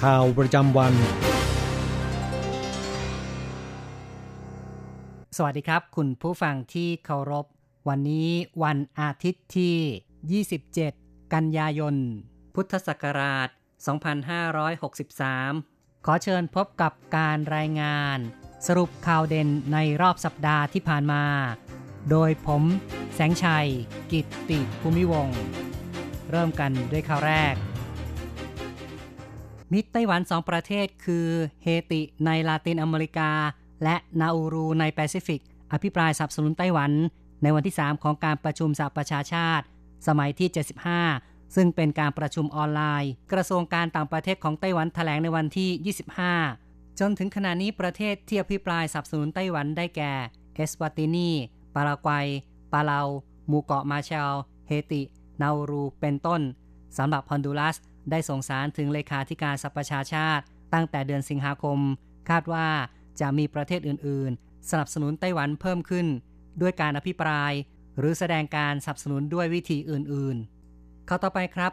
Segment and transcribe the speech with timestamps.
[0.00, 0.94] ข่าวประจำวัน
[5.36, 7.46] สวัสดีครับ คุณผู้ฟังที่เคารพ
[7.88, 8.30] วันนี้
[8.64, 10.44] วันอาทิตย์ที่
[10.84, 11.94] 27 กันยายน
[12.54, 13.48] พุทธศักราช
[15.12, 18.18] 2563 ขอเชิญพบกับการรายงาน
[18.66, 21.24] สรุปข่าวเด่นในรอบสัปดาห์ที่ผ่านมา
[22.10, 22.62] โดยผม
[23.14, 23.68] แสงชัย
[24.12, 25.28] กิตติภูมิวง
[26.30, 27.54] เริ่มกันด้วยข่าวแรก
[29.72, 31.26] มิตรไต้หวันสองประเทศคือ
[31.62, 33.30] เฮติในลาตินอเมริกา
[33.82, 35.40] และนาอูรูในแปซิฟิก
[35.72, 36.92] อภิปรายสนับสนุนไต้หวัน
[37.42, 39.64] ในวันที่ 3 ของการประชุมสหประชาชาติ
[40.06, 40.48] สมัยที่
[41.02, 45.94] 75 ซึ่งเป็นการประชุมออนไลน์ กระทรวงการต่างประเทศของไต้หวันแถลงในวันที่
[46.54, 50.12] 25 จนถึงขณะนี้ประเทศที่อภิปรายสนับสนุนไต้หวันได้แก่
[50.54, 51.30] เอสวาตินี
[51.74, 52.26] ปารากวัย
[52.72, 53.00] ปาเลา
[53.48, 54.32] หมู่เกาะมาเชล
[54.66, 55.02] เฮติ
[55.40, 56.40] นาอูรู เป็นต้น
[56.98, 57.76] สำหรับฮอนดูรัส
[58.10, 61.78] ได้ส่งสารถึงเลขาธิการสหประชาชาติ ตั้งแต่เดือนสิงหาคม
[62.30, 62.68] คาดว่า
[63.20, 66.06] จะมีประเทศอื่น ๆ สนับสนุนไต้หวันเพิ่มขึ้น
[66.60, 67.52] ด้วยการอภิปราย
[67.98, 70.36] หรือแสดงการสนับสนุนด้วยวิธีอื่น
[70.72, 71.72] ๆ เข้าต่อไปครับ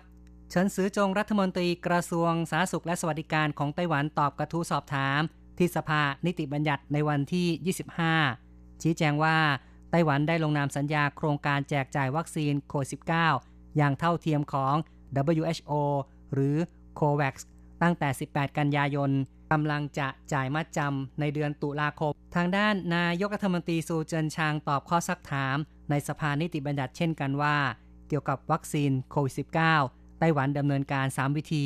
[0.49, 5.21] เฉินซือจงรัฐมนตรีกระทรวงสาธารณสุขและสวัสดิการของไต้หวันตอบกระทู้สอบถาม
[5.57, 7.75] ที่สภานิติบัญญัติในวันที่
[8.33, 9.37] 25 ชี้แจงว่า
[9.91, 12.89] ไต้หวันได้ลงนามสัญญาโครงการแจกจ่ายวัคซีนโควิด
[13.33, 14.75] -19 อย่างเท่าเทียมของ
[15.35, 15.71] WHO
[16.33, 16.55] หรือ
[16.99, 17.35] COVAX
[17.81, 19.11] ตั้งแต่ 18 กันยายน
[19.51, 25.57] กำลังจะจ่ายมัดจำในเดือนตุลาคม ทางด้านนายกรัฐมนตรีซูเจินชางตอบข้อซักถาม
[25.89, 27.57] ในสภานิติบัญญัติเช่นกันว่า
[28.07, 29.33] เกี่ยวกับวัคซีนโควิด
[29.77, 31.65] -19 ไต้หวันดำเนินการ 3 วิธี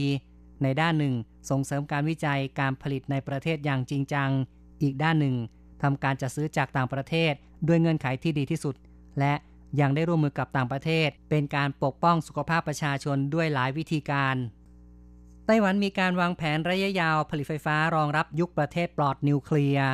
[0.63, 1.15] ในด้านหนึ่ง
[1.49, 4.29] ส่งเสริมการวิจัยการผลิตในประเทศอย่างจริงจัง
[4.81, 5.35] อีกด้านหนึ่ง
[5.81, 7.33] ทำการจัดซื้อจากต่างประเทศ
[7.67, 8.75] ด้วยเงื่อนไขที่ดีที่สุด
[9.19, 9.33] และ
[9.81, 14.35] ยังได้ร่วมมือกับต่างประเทศ เป็นการปกป้องสุขภาพประชาชนด้วยหลายวิธีการ
[15.45, 19.89] ไต้หวันมีการวางแผนระยะยาวผลิตไฟฟ้ารองรับยุคประเทศปลอดนิวเคลียร์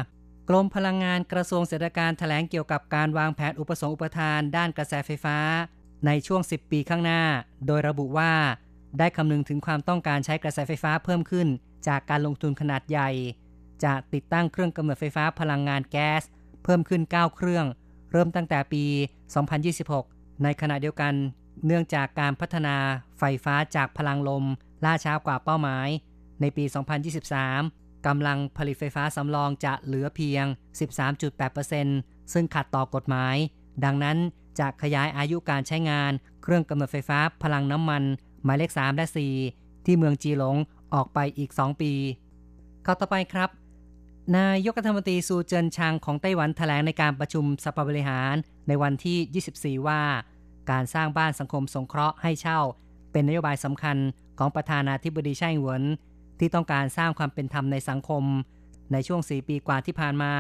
[0.50, 5.38] กรมพลังงานกระทรวงเศรษฐการแถลงเกี่ยวกับการวางแผนอุปสงค์อุปทานด้านกระแสไฟฟ้า
[6.06, 7.22] ในช่วง 10 ปีข้างหน้า
[7.68, 8.34] โดยระบุว่า
[9.00, 11.48] ได้คำนึงถึงความต้องการใช้กระแสไฟฟ้าเพิ่มขึ้น
[11.88, 13.10] จากการลงทุนขนาดใหญ่
[13.84, 16.24] จะติดตั้งเครื่องกำเนิดไฟฟ้าพลังงานแก๊ส
[16.64, 17.66] เพิ่มขึ้น 9 เครื่อง
[18.12, 18.84] เริ่มตั้งแต่ปี
[19.64, 21.14] 2026 ในขณะเดียวกัน
[21.66, 22.76] เนื่องจากการพัฒนา
[23.20, 24.46] ไฟฟ้าจากพลังลม
[24.86, 25.88] ล่าช้ากว่าเป้าหมาย
[26.42, 26.64] ในปี
[27.36, 30.46] 2023 กำลังผลิตไฟฟ้าสำรองจะเหลือเพียง
[31.20, 33.36] 13.8%ซึ่งขัดต่อกฎหมาย
[33.86, 34.18] ดังนั้น
[34.60, 36.12] จะขยายอายุการใช้งาน
[36.44, 38.04] เครื่องกำเนิดไฟฟ้าพลังน้ำมัน
[38.44, 39.06] หมายเลข 3 และ
[39.48, 40.56] 4 ที่เมืองจีหลง
[40.94, 41.94] ออกไปอีก 2 ปี
[42.84, 43.50] เข้าต่อไปครับ
[44.38, 48.34] นายกรัฐมนตรีซูเจินชางของไต้หวันแถลงในการประชุมสภาบริหาร
[48.68, 50.02] ในวันที่ 24 ว่า
[50.72, 52.60] การสร้างบ้านสังคมสงเคราะห์ให้เช่า
[53.12, 53.98] เป็นนโยบายสำคัญ
[54.40, 55.84] ของประธานาธิบดีไช่เหวิน
[56.40, 58.24] ที่ต้องการสร้างความเป็นธรรมในสังคม
[58.92, 60.34] ในช่วง 4 ปีกว่าที่ผ่านมา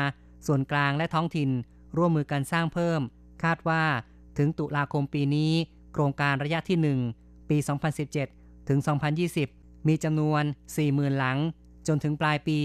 [0.47, 1.49] ส่วนกลางและท้องถิ่น
[1.97, 3.01] ร่วมมือกันสร้างเพิ่ม
[3.43, 3.83] คาดว่า
[4.37, 5.51] ถึงตุลาคมปีนี้
[5.93, 7.57] โครงการระยะที่ 1 ปี
[8.13, 8.79] 2017 ถึง
[9.33, 10.43] 2020 มีจำนวน
[10.81, 11.37] 40,000 หลัง
[11.87, 12.59] จนถึงปลายปี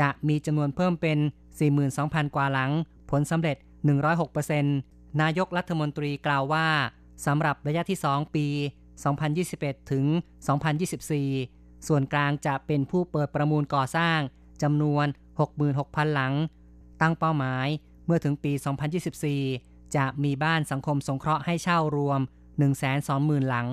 [0.00, 1.18] จะมีจำนวนเพิ่มเป็น
[1.76, 2.70] 42,000 กว่าหลัง
[3.10, 3.56] ผลสำเร็จ
[4.38, 6.66] 106%นายกรัฐมนตรีกล่าวว่า
[7.26, 8.46] สำหรับระยะที่ 2 ปี
[9.18, 10.04] 2021 ถึง
[10.96, 14.18] 2024 ส่วนกลางจะเป็นผู้เปิดประมูลก่อสร้าง
[14.62, 15.06] จำนวน
[15.60, 16.34] 66,000 หลัง
[17.00, 17.66] ตั้งเป้าหมาย
[18.06, 18.52] เมื่อถึงปี
[19.24, 22.20] 2024 จะมีบ้านสังคมสงเคราะห์ให้เช่ารวม
[22.84, 23.66] 120,000 หลัง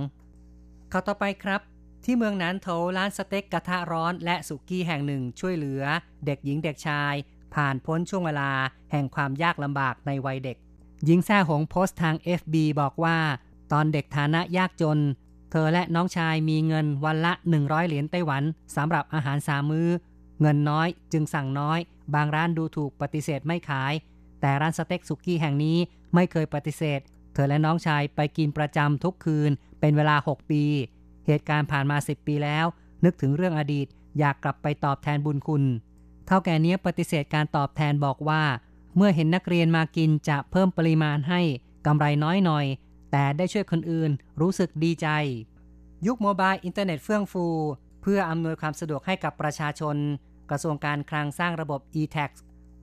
[0.89, 1.61] เข้าต่อไปครับ
[2.09, 2.67] ที่เมืองนั้นโถ
[2.97, 5.83] ร้านสเต็กกระทะร้อนและสุกี้แห่งหนึ่งช่วยเหลือ
[6.25, 7.13] เด็กหญิงเด็กชาย
[7.55, 8.51] ผ่านพ้นช่วงเวลา
[8.91, 10.57] แห่งความยากลำบากในวัยเด็ก
[11.05, 13.17] หญิงแซ่หงโพสต์ทาง FB บอกว่า
[13.71, 14.99] ตอนเด็กฐานะยากจน
[15.51, 18.43] เธอและน้องชายมีเงินวันละ 100 เหรียญไต้หวัน
[18.75, 19.89] สำหรับอาหารสามมือ้อ
[20.41, 21.79] เงินน้อยจึงสั่งน้อย
[22.15, 23.93] บางร้านดูถูกปฏิเสธไม่ขาย
[24.41, 25.77] แต่ร้านสเต็กสุกี้แห่งนี้
[26.13, 26.99] ไม่เคยปฏิเสธ
[27.33, 30.63] เธอและน้องชายไปกินประจำทุกคืนเป็นเวลา 6 ปี
[31.27, 32.65] เหตุการณ์ผ่านมา10ปีแล้ว
[33.05, 33.87] นึกถึงเรื่องอดีต
[34.19, 35.63] อยากกลับไปตอบแทนบุญคุณ
[36.25, 38.43] เถ้าแก่นี้ปฏิเสธการตอบแทนบอกว่า
[38.95, 41.41] เมื่อเห็นนักเรียนมากินจะเพิ่มปริมาณให้
[41.85, 42.65] กำไรน้อยหน่อย
[43.11, 45.07] แต่ได้ช่วยคนอื่นรู้สึกดีใจ
[46.07, 47.45] ยุค mobile internet เฟื่องฟู
[48.01, 49.95] เพื่ออำนวยความสะดวกให้กับประชาชน
[50.49, 52.31] กระทรวงการคลังสร้างระบบ e-tax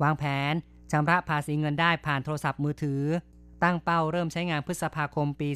[0.02, 0.55] วางแผน
[0.91, 3.02] ชำระภาษีเงินได้ผ่านโทรศัพท์มือถือ
[3.62, 5.49] ตั้งเป้าเริ่มใช้งานพฤษภาคมปี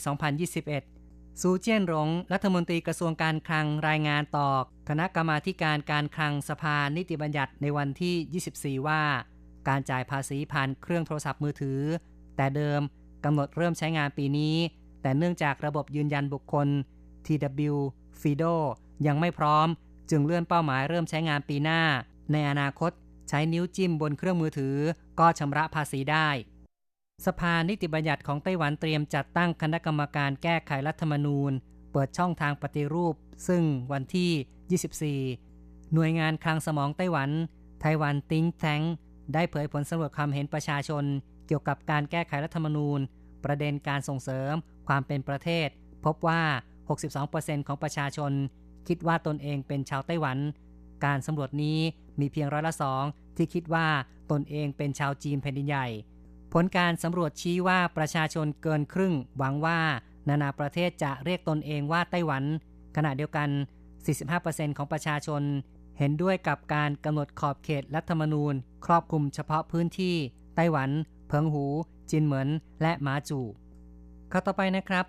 [0.50, 0.97] 2021
[1.40, 4.48] ซูเจี้ยนหลงรัฐมนตรีกระทรวงการคลังรายงานต่อ
[4.88, 9.02] คณะกรรมาการการคลังสภานิติบัญญัติในวันที่ 24 ว่า
[9.68, 11.80] การจ่ายภาษีผ่านเครื่องโทรศัพท์มือถือ
[12.36, 12.80] แต่เดิม
[13.24, 14.56] กำหนดเริ่มใช้งานปีนี้
[15.02, 16.68] แต่เนื่องจากระบบยืนยันบุคคล
[17.26, 17.74] TW
[18.20, 18.54] FIDO
[19.06, 19.68] ยังไม่พร้อม
[20.10, 21.82] จึงเลื่อนเป้าหมายเริ่มใช้งานปีหน้า
[22.32, 22.90] ในอนาคต
[23.28, 24.76] ใช้นิ้วจิ้มบนเครื่องมือถือ
[25.20, 26.28] ก็ชำระภาษีได้
[27.26, 31.52] สภานิติบัญญัติของไต้หวันเตรียมจัดตั้งคณะกรรมการแก้ไขรัฐธรรมนูญ
[31.92, 33.14] เปิดช่องทางปฏิรูป
[33.48, 33.62] ซึ่ง
[33.92, 37.30] วันที่ 24 หน่วยงานคลังสมองไต้หวัน
[37.80, 38.82] ไต้หวันติ้งแทง
[39.34, 41.04] ได้เผยผลสำรวจความเห็นประชาชน
[41.46, 43.00] เกี่ยวกับการแก้ไขรัฐธรรมนูญ
[43.44, 44.52] ประเด็นการส่งเสริม
[44.88, 45.68] ความเป็นประเทศ
[46.04, 46.42] พบว่า
[47.04, 48.32] 62%ของประชาชน
[48.88, 50.38] คิดว่าตนเองเป็นชาวไต้หวัน
[51.04, 51.78] การสำรวจนี้
[52.20, 53.02] มีเพียงร้อยละสอง
[53.36, 53.86] ที่คิดว่า
[54.30, 55.88] ตนเองเป็นชาวจีนแผ่นดินใหญ่
[56.52, 59.78] ผลการสำรวจชี้ว่าประชาชนเกินครึ่ง หวังว่า
[60.28, 62.44] นานาประเทศจะเรียกตนเองว่าไต้หวัน
[62.96, 63.48] ขณะเดียวกัน
[64.12, 65.42] 45%ของประชาชน
[65.98, 68.54] เห็นด้วยกับการกำหนดขอบเขตรัฐธรรมนูญ
[68.86, 70.16] ครอบคลุมเฉพาะพื้นที่
[70.56, 70.90] ไต้หวัน
[71.28, 71.64] เพิงหู
[72.10, 72.48] จินเหมิน
[72.82, 73.40] และหมาจู
[74.32, 75.06] ข้าต่อไปนะครับ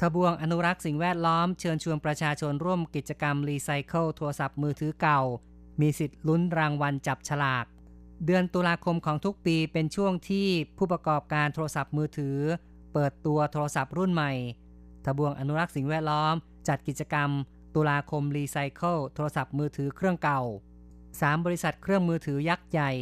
[0.00, 5.20] ทบวงอนุรักษ์สิ่งแวดล้อมเชิญชวนประชาชนร่วมกิจกรรมรีไซเคิลโทรศัพท์มือถือเก่า
[5.80, 7.64] มีสิทธิ์ลุ้นรางวัลจับฉลาก
[8.26, 10.46] เดือนตุลาคมของทุกปีเป็นช่วงที่
[10.78, 12.36] ผู้ประกอบการโทรศัพท์มือถือ
[12.92, 14.32] เปิดตัวโทรศัพท์รุ่นใหม่
[15.04, 16.34] ทบวงอนุรักษ์สิ่งแวดล้อม
[16.68, 17.30] จัดกิจกรรม
[17.74, 20.42] ตุลาคมรีไซเคิลโทรศัพท์มือถือเครื่องเก่า
[20.92, 22.92] 3 บริษัทเครื่องมือถือยักษ์ใหญ่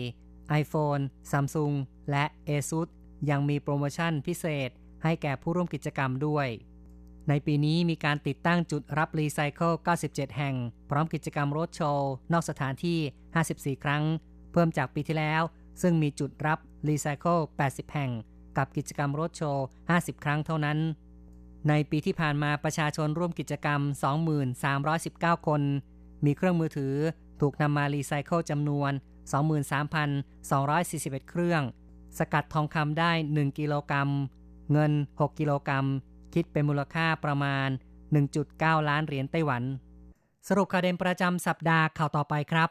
[0.60, 1.74] iPhone Samsung
[2.10, 2.88] และ ASUS
[3.30, 4.70] ยังมีโปรโมชั่นพิเศษ
[5.02, 6.48] ให้แก่ผู้ร่วมกิจกรรมด้วย
[7.28, 9.72] ในปีนี้มีการติดตั้งจุดรับรีไซเคิล
[10.04, 10.54] 97 แห่ง
[10.90, 14.04] พร้อมกิจกรรมรถโชว์ นอกสถานที่ 54 ครั้ง
[14.52, 15.42] เพิ่มจากปีที่แล้ว
[15.82, 16.58] ซึ่งมีจุดรับ
[16.88, 18.10] รีไซเคิล80 แห่ง
[18.56, 19.64] กับกิจกรรมรถโชว์
[19.94, 20.78] 50 ครั้งเท่านั้น
[21.68, 23.80] ในปีที่ผ่านมาประชาชนร่วมกิจกรรม
[24.82, 25.62] 2319 คน
[26.24, 26.94] มีเครื่องมือถือ
[27.40, 28.92] ถูกนำมารีไซเคิลจำนวน
[30.10, 31.62] 23,241 เครื่อง
[32.18, 34.10] สกัดทองคำได้ 1 กิโลกรัม
[34.72, 35.86] เงิน 6 กิโลกรัม
[36.34, 37.68] คิดเป็นมูลค่าประมาณ
[38.28, 39.62] 1.9 ล้านเหรียญไต้หวัน
[40.48, 42.68] สรุปข่าวเด่นประจำสัปดาห์ข่าวต่อไปครับ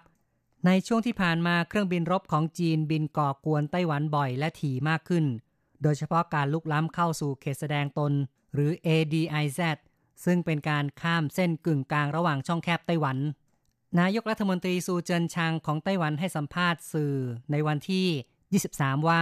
[0.65, 5.25] ในช่วงที่ผ่านมาเครื่องบินรบของจีนบินก่อกวนไต้หวันบ่อยและถี่มากขึ้น
[5.83, 8.11] โดยเฉพาะการลุกล้ำเข้าสู่เขตแสดงตน
[8.53, 9.61] หรือ ADIZ
[10.25, 13.17] ซึ่งเป็นการข้ามเส้นกึ่งกลางระหว่างช่องแคบไต้หวัน
[13.99, 17.15] นายกรัฐมนตรีซูเจินชางของไต้หวันให้สัมภาษณ์สื่อ
[17.51, 19.21] ในวันที่ 23 ว่า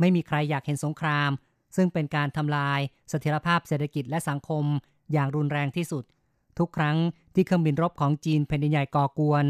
[0.00, 1.30] ไม่มีใครอยากเห็นสงคราม
[1.76, 4.64] ซึ่งเป็นการทำลายเสถียรภาพเศรษฐกิจและสังคม
[5.12, 6.04] อย่างรุนแรงที่สุด
[6.58, 6.96] ทุกครั้ง
[7.34, 9.44] ที่เครื่องบินรบของจีนแผ่นดินใหญ่ก่อกวน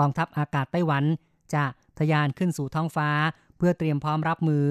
[0.00, 1.04] กองทัพอากาศไต้หวัน
[1.54, 1.64] จะ
[1.98, 3.10] ทะยานขึ้นสู่ท้องฟ้า
[3.56, 4.64] เพื่อเตรียมพร้อมรับมือ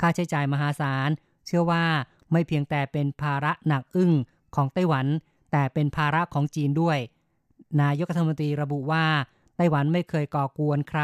[0.00, 1.08] ค่าใช้จ่ายมหาศาล
[1.46, 1.84] เชื่อว่า
[2.32, 4.12] ไม่เพียงแต่เป็นภาระหนักอึ้ง
[4.54, 5.06] ของไต้หวัน
[5.52, 6.98] แต่เป็นภาระของจีนด้วย
[7.82, 9.06] นายกรัฐมนตรีระบุว่า
[9.56, 11.02] ไต้หวันไม่เคยก่อกวนใคร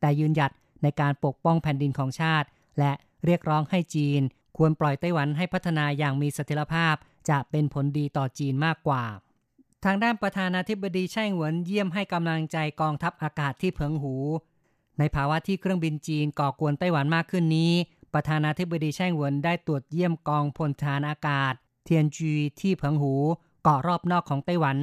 [0.00, 0.50] แต่ยืนหยัด
[0.82, 2.46] ในการปกป้องแผ่นดินของชาติ
[2.78, 2.92] และ
[3.24, 4.20] เรียกร้องให้จีน
[4.56, 6.94] ควรปล่อยไต้หวันให้พัฒนาอย่างมีเสถียรภาพ
[7.28, 9.04] จะเป็นผลดีต่อจีนมากกว่า
[9.84, 14.14] ทางด้านประธานาธิบดีไช่เหวินเยี่ยมให้กำลังใจกองทัพอากาศที่เพิงหู
[14.98, 17.72] ในภาวะที่เครื่องบินจีนก่อกวนไต้หวันมากขึ้นนี้
[18.14, 23.14] ประธานาธิบดีไช่เหวินได้ตรวจเยี่ยมกองพลทหารอากาศ เทียนจีที่เพิงหู
[23.62, 24.76] เกาะรอบนอกของไต้หวัน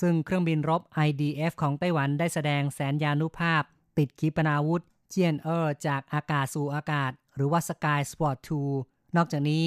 [0.00, 3.62] ซึ่งเครื่องบินรบ IDF ของไต้หวันได้แสดงแสนยานุภาพ
[3.98, 8.36] ติดขีปนาวุธเจียนเออร์จากอากาศสู่อากาศ หรือว่า Sky Sport
[8.76, 9.64] 2 นอกจากนี้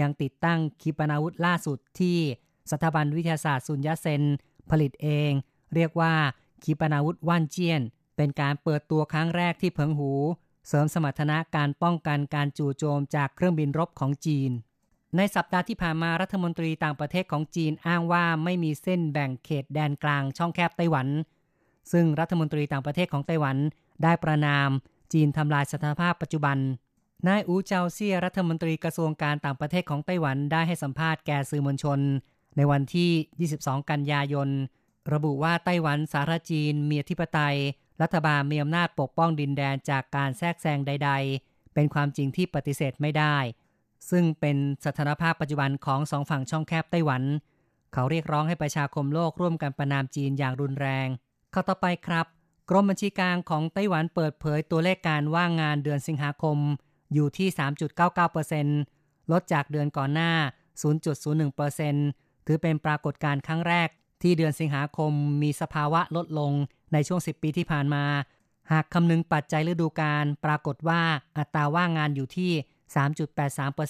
[0.00, 2.18] ยังติดตั้งขีปนาวุธล่าสุดที่
[2.70, 4.22] สถาบันวิทยาศาสตร์ซุนยะเซน
[4.70, 5.32] ผลิตเอง
[5.74, 6.14] เรียกว่า
[6.62, 7.82] ขีปนาวุธว่านเจียน
[8.16, 10.12] เป็นการเปิดตัวครั้งแรกที่เพิงหู
[10.68, 14.50] เสริมสมรรถนะการป้องกันการจู่โจมจากเครื่องบินรบของจีน
[15.16, 21.08] ในสัปดาห์ที่ผ่านมารัฐมนตรีต่างประเทศของจีนอ้างว่าไม่มีเส้นแบ่งเขตแดนกลางช่องแคบไต้หวัน
[21.92, 23.56] ซึ่งรัฐมนตรีต่างประเทศของไต้หวัน
[24.02, 24.68] ได้ประนาม
[25.12, 26.58] จีนทำลายสถานภาพปัจจุบัน
[27.26, 32.00] นายอูเจาเซียรัฐมนตรีกระทรวงการต่างประเทศของไต้หวันได้ให้สัมภาษณ์แก่สื่อมวลชน
[32.56, 34.48] ในวันที่ 22 กันยายน
[35.12, 37.56] ระบุว่าไต้หวันสาธารณจีนมีอธิปไตย
[38.02, 41.10] รัฐบาลมีอำนาจปกป้องดินแดนจากการแทรกแซงใด
[41.42, 43.36] ๆ เป็นความจริงที่ปฏิเสธไม่ได้
[44.10, 47.22] ซึ่งเป็นสถานภาพปัจจุบันของสองฝั่งช่องแคบไต้หวัน
[47.92, 51.08] เขาเรียกร้องให้ประชาคมโลกร่วมกันประนามจีนอย่างรุนแรง
[51.50, 52.26] เข้าต่อไปครับ
[52.70, 56.58] กรมบัญชีกลางของไต้หวันเปิดเผยตัวเลขการว่างงานเดือนสิงหาคม
[57.12, 57.48] อยู่ที่
[58.60, 60.32] 3.99%ลดจากเดือนก่อนหน้า
[60.82, 63.88] 0.01% ถือเป็นปรากฏการณ์ครั้งแรก
[64.22, 65.12] ที่เดือนสิงหาคม
[65.42, 66.52] มีสภาวะลดลง
[66.92, 68.04] ในช่วง 10 ปีที่ผ่านมา
[68.72, 71.02] หากคำนึงปัจจัยฤดูกาลปรากฏว่า
[71.38, 72.52] อัตราว่างงานอยู่ที่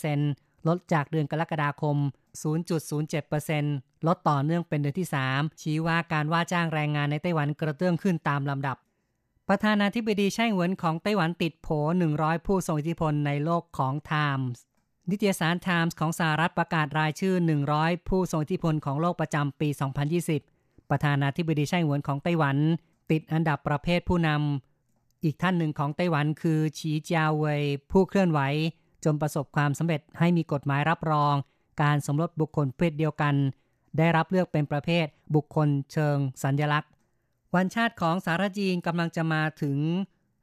[0.05, 1.97] 3.83%ลดจากเดือนกรกฎาคม
[3.23, 8.77] 0.07%ลดต่อเนื่องเป็นเดือนที่ 3 ชี้ว่าการว่าจ้างแรงงานในไต้หวันกระเตื้องขึ้นตามลำดับ
[9.49, 11.69] ประธานาธิบดีไช่เหวินของไต้หวันติดโผ
[12.09, 14.59] 100 ผู้ทรงอิทธิพลในโลกของ Times
[15.11, 17.35] นิตยสาร Times ของสหรัฐประกาศรายชื่อ
[17.73, 19.69] 100 ผู้ทรงอิทธิพลของโลกประจำปี
[20.31, 22.57] 2020 ประธานาธิบดีไช่หวนของไต้หวัน
[23.11, 28.41] ติดอันดับประเภทผู้นำ อีกท่านหนึ่งของไต้หวันคือฉีเจียวเวยผู้เคลื่อนไหว
[29.05, 31.35] จนประสบความสำเร็จให้มีกฎหมายรับรอง
[31.83, 33.35] การสมรสบุคคลเพศเดียวกัน
[33.99, 36.91] ได้รับเลือกเป็นประเภทบุคคลเชิงสัญญลักษณ์
[37.55, 39.79] วันชาติของสารจีนกำลังจะมาถึง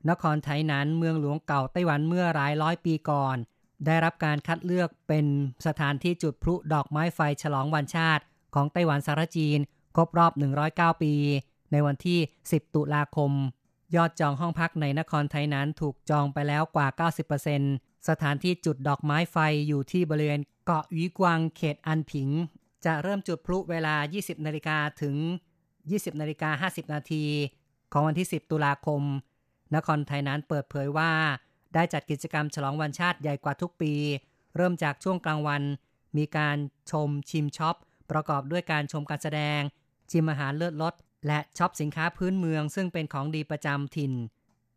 [0.10, 3.38] นครไทหนานเมืองหลวงเก่าไต้หวันเมื่อหลายร้อยปีก่อน
[3.86, 5.26] ได้รับการคัดเลือกเป็น
[5.68, 8.24] สถานที่จุดพลุดอกไม้ไฟฉลองวันชาติ
[8.56, 9.60] ของไต้หวันสารจีน
[9.96, 10.32] ครบรอบ
[10.68, 11.14] 109 ปี
[11.72, 13.32] ในวันที่ 10 ตุลาคม
[13.96, 17.10] ยอดจองห้องพักในนครไทยนั้นถูกจองไปแล้วกว่า
[17.48, 19.38] 90%สถานที่จุดดอกไม้ไฟ
[19.68, 22.30] อยู่ที่บริเวณเกาะวีกวางเขตอันผิง
[22.86, 25.16] จะเริ่มจุดพลุเวลา 20 นาฬิกาถึง
[25.68, 27.24] 20 นาฬิกา 50 นาที
[27.92, 29.02] ของวันที่ 10 ตุลาคม
[29.76, 31.12] นครไทยนั้นเปิดเผยว่า
[31.74, 33.94] ได้จัดกิจกรรมฉลองวันชาติใหญ่กว่าทุกปี
[34.56, 35.64] เริ่มจากช่วงกลางวัน
[36.18, 36.58] มีการ
[36.92, 37.76] ชมชิมช็อป
[38.12, 39.62] ประกอบด้วยการชมการแสดง
[40.12, 40.94] ชิมอาหารเลือดลด
[41.28, 44.14] และช็อปสินค้าพื้นเมือง ซึ่งเป็นของดีประจำถิ่น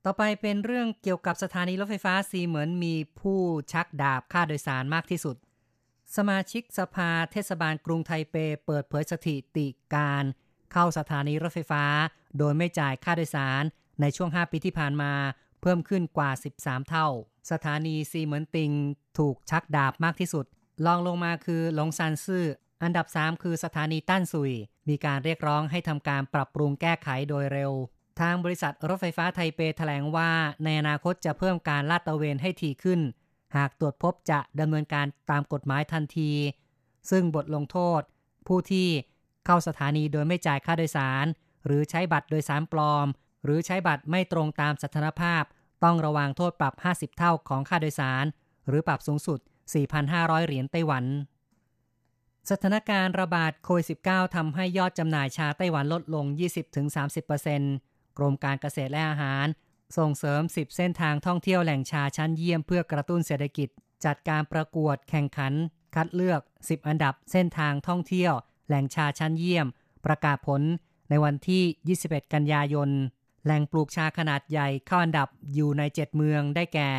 [0.04, 3.40] ต่อไปเป็นเรื่องเกี่ยวกับสถานีรถไฟฟ้าซีเหมินมีผู้
[3.72, 5.36] ชักดาบค่าโดยสารมากที่สุด
[6.16, 8.36] สมาชิกสภาเทศบาลกรุงไทเป
[8.66, 10.24] เปิดเผยสถิติการ
[10.72, 11.84] เข้าสถานีรถไฟฟ้า
[12.38, 13.62] โดยไม่จ่ายค่าโดยสาร
[14.00, 15.12] ในช่วง 5 ปีที่ผ่านมา
[15.62, 17.06] เพิ่มขึ้นกว่า 13 เท่า
[17.50, 18.72] สถานีซีเหมินติง
[19.18, 20.46] ถูกชักดาบมากที่สุด
[20.86, 22.46] ลองลงมาคือหลงซันซื่อ
[22.82, 24.52] อันดับ 3 คือสถานีตั้นซุย
[24.88, 27.72] มีการเรียกร้องให้ทำการปรับปรุงแก้ไขโดยเร็ว
[28.20, 30.30] ทางบริษัทรถไฟฟ้าไทเปแถลงว่า
[30.64, 33.00] ในอนาคตจะเพิ่มการลาดตระเวนให้ถี่ขึ้น
[33.56, 36.32] หากตรวจพบจะดำเนินการตามกฎหมายทันที
[37.10, 38.00] ซึ่งบทลงโทษ
[38.46, 38.88] ผู้ที่
[39.46, 41.26] เข้าสถานีโดยไม่จ่ายค่าโดยสาร
[41.66, 43.06] หรือใช้บัตรโดยสารปลอม
[43.46, 45.42] หรือใช้บัตรไม่ตรงตามสถานภาพ
[45.84, 48.24] ต้องระวังโทษปรับ 50 เท่าของค่าโดยสาร
[48.68, 49.38] หรือปรับสูงสุด
[49.92, 51.04] 4,500 เหรียญไต้หวัน
[52.50, 56.24] สถานการณ์ระบาดโควิด -19 ทำให้ยอดจำหน่ายชาไต้หวันลดลง
[57.02, 59.46] 20-30%กรมการเกษตรและอาหาร
[59.98, 63.68] ส่งเสริม 10 เส้นทางท่องเที่ยวแหล่งชาชั้นเยี่ยมเพื่อกระตุ้นเศรษฐกิจ
[64.04, 65.52] จัดการประกวดแข่งขัน
[65.94, 68.32] คัดเลือก 10 อันดับเส้นทางท่องเที่ยว
[68.68, 69.66] แหล่งชาชั้นเยี่ยม
[70.06, 70.62] ประกาศผล
[71.10, 72.90] ในวันที่ 21 กันยายน
[73.46, 76.90] แหล่งปลูกชาขนาดใหญ่เข้าอันดับอยู่ใน 7 เมืองได้แก่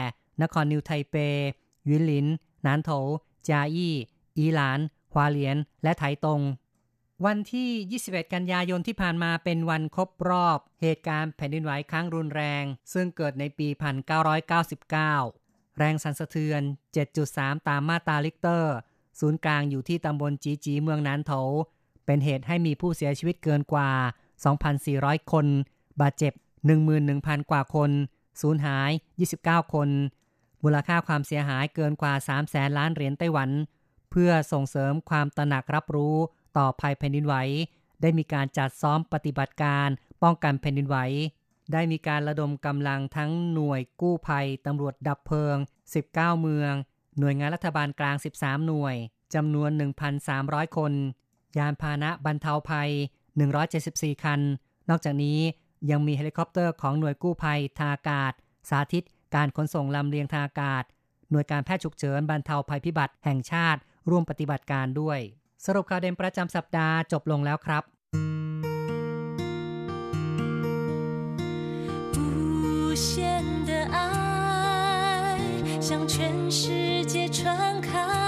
[0.42, 1.16] นครนิวไทเปห
[1.90, 2.28] ยุนหลิน ห
[2.66, 3.96] นานโถว เจียอี้
[4.38, 4.80] อีหลาน
[5.14, 6.42] ฮวาเลียน และไถตง
[7.26, 12.64] วันที่ 21 กันยายนที่ผ่านมาเป็นวันครบรอบ เหตุการณ์แผ่นดินไหวครั้งรุนแรง
[12.94, 13.68] ซึ่งเกิดในปี
[14.54, 16.62] 1999 แรงสั่นสะเทือน
[17.16, 18.74] 7.3 ตามมาตราริกเตอร์
[19.20, 21.32] ศูนย์กลางอยู่ที่ตำบลจีจีเมืองหนานโถว
[22.06, 23.90] เป็นเหตุให้มีผู้เสียชีวิตเกินกว่า
[24.62, 25.46] 2,400 คน
[26.02, 26.34] บาดเจ็บ
[26.92, 27.92] 11,000 กว่าคน
[28.42, 28.92] สูญหาย
[29.32, 29.90] 29 คน
[30.64, 33.50] มูลค่าความเสียหายเกินกว่า 3 แสนล้านเหรียญไต้หวัน
[34.12, 36.16] เพื่อส่งเสริมความตระหนักรับรู้
[36.58, 37.36] ต่อภัยแผ่นดินไหว
[38.02, 39.88] ได้มีการจัดซ้อมปฏิบัติการ
[40.24, 40.98] ป้องกันแผ่นดินไหว
[41.74, 45.58] ได้มีการระดมกำลังทั้งหน่วยกู้ภัยตำรวจดับเพลิง
[46.00, 46.74] 19 เมือง
[47.20, 48.96] หน่วยงานรัฐบาลกลาง 13 หน่วย
[49.36, 49.70] จำนวน
[50.24, 50.94] 1,300 คน
[51.58, 52.90] ยานพาหนะบรรเทาภัย
[53.58, 54.42] 174 คัน
[54.90, 55.40] นอกจากนี้
[55.91, 58.33] ยังมีเฮลิคอปเตอร์ของหน่วยกู้ภัยทางอากาศ
[58.71, 59.05] สาธิต
[59.35, 60.85] การขนส่งลำเลียงทางอากาศ
[61.31, 65.19] หน่วยการแพทย์ฉุกเฉินบรรเทาภัยพิบัติแห่งชาติร่วมปฏิบัติการด้วย
[65.65, 67.83] สรุปข่าวเด่นประจำสัปดาห์จบลงแล้วครับ
[72.95, 75.39] 限的爱
[75.81, 78.26] 向全世界传开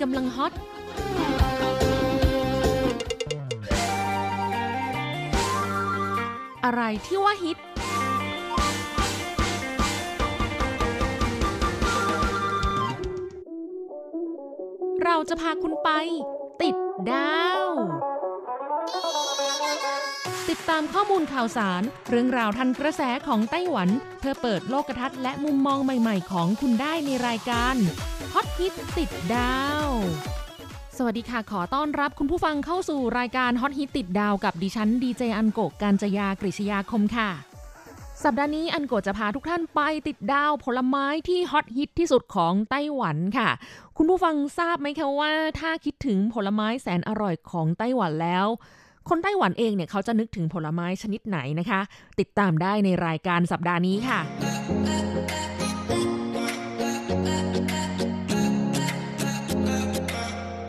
[0.00, 0.52] กำลังฮอต
[6.64, 7.58] อะไรที่ว่าฮิต
[15.04, 15.90] เราจะพาคุณไป
[16.62, 16.76] ติด
[17.10, 17.63] ดาว
[20.70, 23.88] ตามข้อมูลข่าวสาร เรื่องราวทันกระแสของไต้หวัน
[24.20, 27.74] เพื่อเปิดโลกทัศน์และมุมมองใหม่ ๆ ของคุณได้ในรายการ
[28.32, 29.88] ฮอตฮิตติดดาว
[30.96, 37.30] สวัสดีค่ะ ขอต้อนรับคุณผู้ฟังเข้าสู่รายการฮอตฮิตติดดาวกับดิฉันดีเจอันโกกการจยากริชยาคมค่ะ
[38.22, 43.48] สัปดาห์นี้อันโกจะพาทุกท่านไปติดดาวผลไม้ที่ฮอตฮิตที่สุดของไต้หวันค่ะ
[43.96, 48.46] คุณผู้ฟังทราบไหมคะว่า ถ้าคิดถึงผลไม้แสนอร่อยของไต้หวันแล้ว
[49.08, 51.80] คนไต้หวันเองเนี่ยเขาจะนึกถึงผลไม้ชนิดไหนนะคะ
[52.20, 54.20] ติดตามได้ในรายการสัปดาห์นี้ค่ะ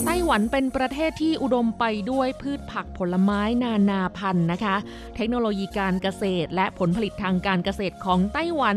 [0.06, 4.75] ไต้หวันเป็นประเทศที่อุดมไปด้วยพืชผักผลไม้นานาพันธุ์นะคะ
[5.15, 8.75] เทคโนโลยีการเกษตรและผลผลิตทางการเกษตรของไต้หวัน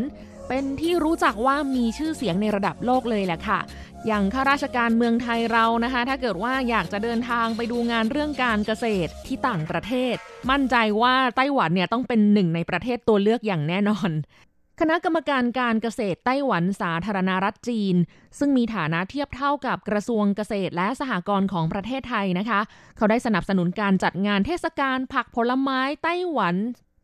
[0.49, 3.59] เป็นที่รู้จักว่ามีชื่อเสียงในระดับโลกเลยแหละค่ะ
[4.07, 10.15] อย่างข้าราชการเมืองไทยเรานะคะ ถ้าเกิดว่าอยากจะเดินทางไปดูงานเรื่องการเกษตรที่ต่างประเทศ
[10.49, 14.11] มั่นใจว่าไต้หวันเนี่ยต้องเป็นหนึ่งในประเทศตัวเลือกอย่างแน่นอน
[14.79, 17.95] คณะกรรมการการเกษตรไต้หวันสาธารณรัฐจีน
[18.39, 22.59] ซึ่งมีฐานะเทียบเท่ากับกระทรวงเกษตรและสหกรณ์ของประเทศไทยนะคะ
[22.97, 26.55] เขาได้สนับสนุนการจัดงานเทศกาลผักผลไม้ไต้หวัน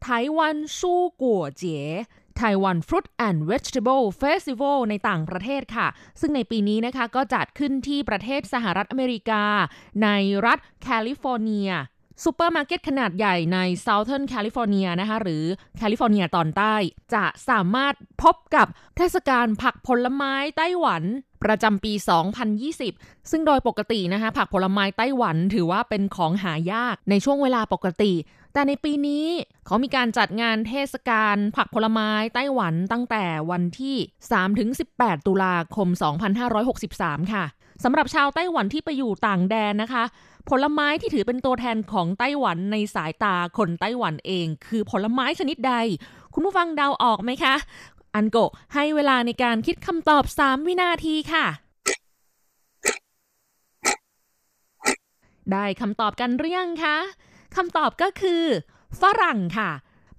[0.04, 1.80] ไต้หวันสู้กัวเจ๋
[2.38, 5.88] ไต้หวัน Fruit and Vegetable Festival ในต่างประเทศค่ะ
[6.20, 9.44] ซึ่งในปีนี้นะคะก็จัดขึ้นที่ประเทศสหรัฐอเมริกา
[10.04, 10.10] ใน
[10.46, 11.70] รัฐแคลิฟอร์เนีย
[12.24, 15.44] ซูเปอร์มาร์เก็ตขนาดใหญ่ใน Southern California นะคะหรือ
[15.78, 16.76] แคลิฟอร์เนียตอนใต้
[17.14, 21.04] จะสามารถพบกับเทศกาลผักผลไม้ไต้หวัน
[21.44, 21.94] ประจำปี
[22.62, 28.14] 2020 ซึ่งโดยปกตินะคะผักผลไม้ไต้หวันถือว่าเป็นของหายากในช่วงเวลาปกติ
[28.58, 29.26] แต่ในปีนี้
[29.66, 33.96] เขามีการจัดงานเทศกาลผักผลไม้ไต้หวันตั้งแต่วันที่
[34.62, 35.88] 3-18 ตุลาคม
[36.62, 37.44] 2563 ค่ะ
[37.84, 40.04] สำหรับชาวไต้หวันที่ไปอยู่ต่างแดนนะคะ
[40.50, 45.74] ผลไม้ที่ถือเป็นตัวแทนของไต้หวันในสายตาคนไต้หวันเอง คือผลไม้ชนิดใด
[46.34, 47.56] คุณผู้ฟังเดาออกไหมคะ
[48.16, 48.38] อันโก
[48.74, 51.46] ให้เวลาในการคิดคำตอบ 3 วินาทีค่ะ
[55.52, 56.98] ได้คำตอบกันหรือยังคะ
[57.58, 58.44] คำตอบก็คือ
[59.02, 59.72] ฝรั่งค่ะ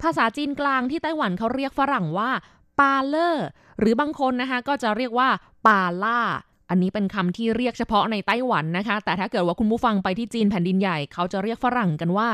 [0.02, 2.30] ภาษาจีนกลางที่ไต้หวันเขาเรียกฝรั่งว่า
[2.78, 3.46] 芭樂
[3.78, 5.28] หรือบางคนนะคะก็จะเรียกว่า
[5.66, 6.20] 芭拉
[6.70, 12.28] อันนี้เป็นคำที่เรียกเฉพาะในไต้หวันนะคะ แต่ถ้าเกิดว่าคุณผู้ฟังไปที่จีนแผ่นดินใหญ่ เขาจะเรียกฝรั่งกันว่า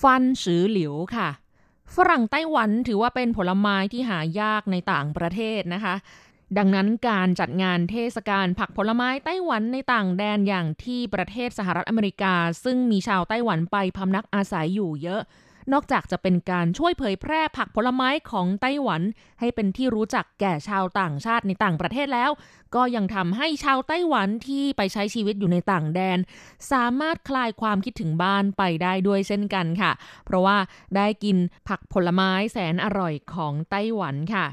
[0.00, 1.28] ฟันสือหลิวค่ะ
[1.96, 5.94] ฝรั่งไต้หวันถือว่าเป็นผลไม้ที่หายากในต่างประเทศนะคะ
[6.58, 15.22] ดังนั้นการจัดงานเทศกาลผักผลไม้ไต้หวันในต่างแดนอย่างที่ประเทศสหรัฐอเมริกา ซึ่งมีชาวไต้หวันไปพำนักอาศัยอยู่เยอะ
[15.72, 19.02] นอกจากจะเป็นการช่วยเผยแพร่ผักผลไม้ของไต้หวัน
[19.40, 22.30] ให้เป็นที่รู้จักแก่ชาวต่างชาติในต่างประเทศแล้ว
[22.74, 26.18] ก็ยังทำให้ชาวไต้หวันที่ไปใช้ชีวิตอยู่ในต่างแดน
[26.72, 29.92] สามารถคลายความคิดถึงบ้านไปได้ด้วยเช่นกันค่ะ
[30.24, 30.56] เพราะว่า
[30.96, 31.36] ได้กิน
[31.68, 34.46] ผักผลไม้แสนอร่อยของไต้หวันค่ะ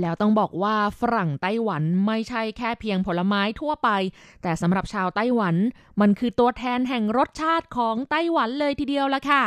[0.00, 3.88] แล้วต้องบอกว่าฝรั่งไต้หวันไม่ใช่แค่เพียงผลไม้ทั่วไป
[4.42, 5.56] แต่สำหรับชาวไต้หวัน
[6.00, 9.44] มันคือตัวแทนแห่งรสชาติของไต้หวันเลยทีเดียวละค่ะ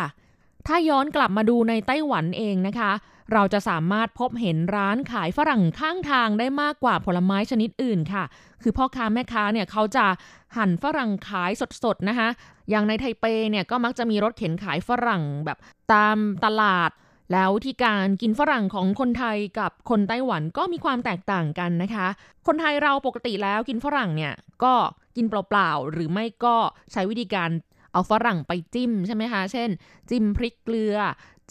[0.67, 2.91] ถ้าย้อนกลับมาดูในไต้หวันเองนะคะ
[3.33, 8.23] เราจะสามารถพบเห็นร้านขายฝรั่งข้างทางได้มากกว่าผลไม้ชนิดอื่นค่ะ
[8.61, 10.05] คือพ่อค้าแม่ค้าเนี่ยเขาจะ
[10.57, 11.51] หั่นฝรั่งขาย
[11.83, 12.29] สดๆนะคะ
[12.69, 15.57] อย่างในไทเปเนี่ยก็มักจะมีรถเข็นขายฝรั่งแบบ
[15.93, 16.91] ตามตลาด
[17.31, 22.07] แล้วที่การกินฝรั่งของคนไทยกับคนไต้หวันก็มีความแตกต่างกันนะคะ
[22.47, 24.73] คนไทยเราปกติแล้วกินฝรั่งเนี่ยก็
[25.15, 26.55] กินเปล่าๆหรือไม่ก็
[26.91, 27.49] ใช้วิธีการ
[27.91, 29.69] เอาฝรั่งไปจิ้มใช่ไหมคะ เช่น
[30.09, 30.97] จิ้มพริกเกลือ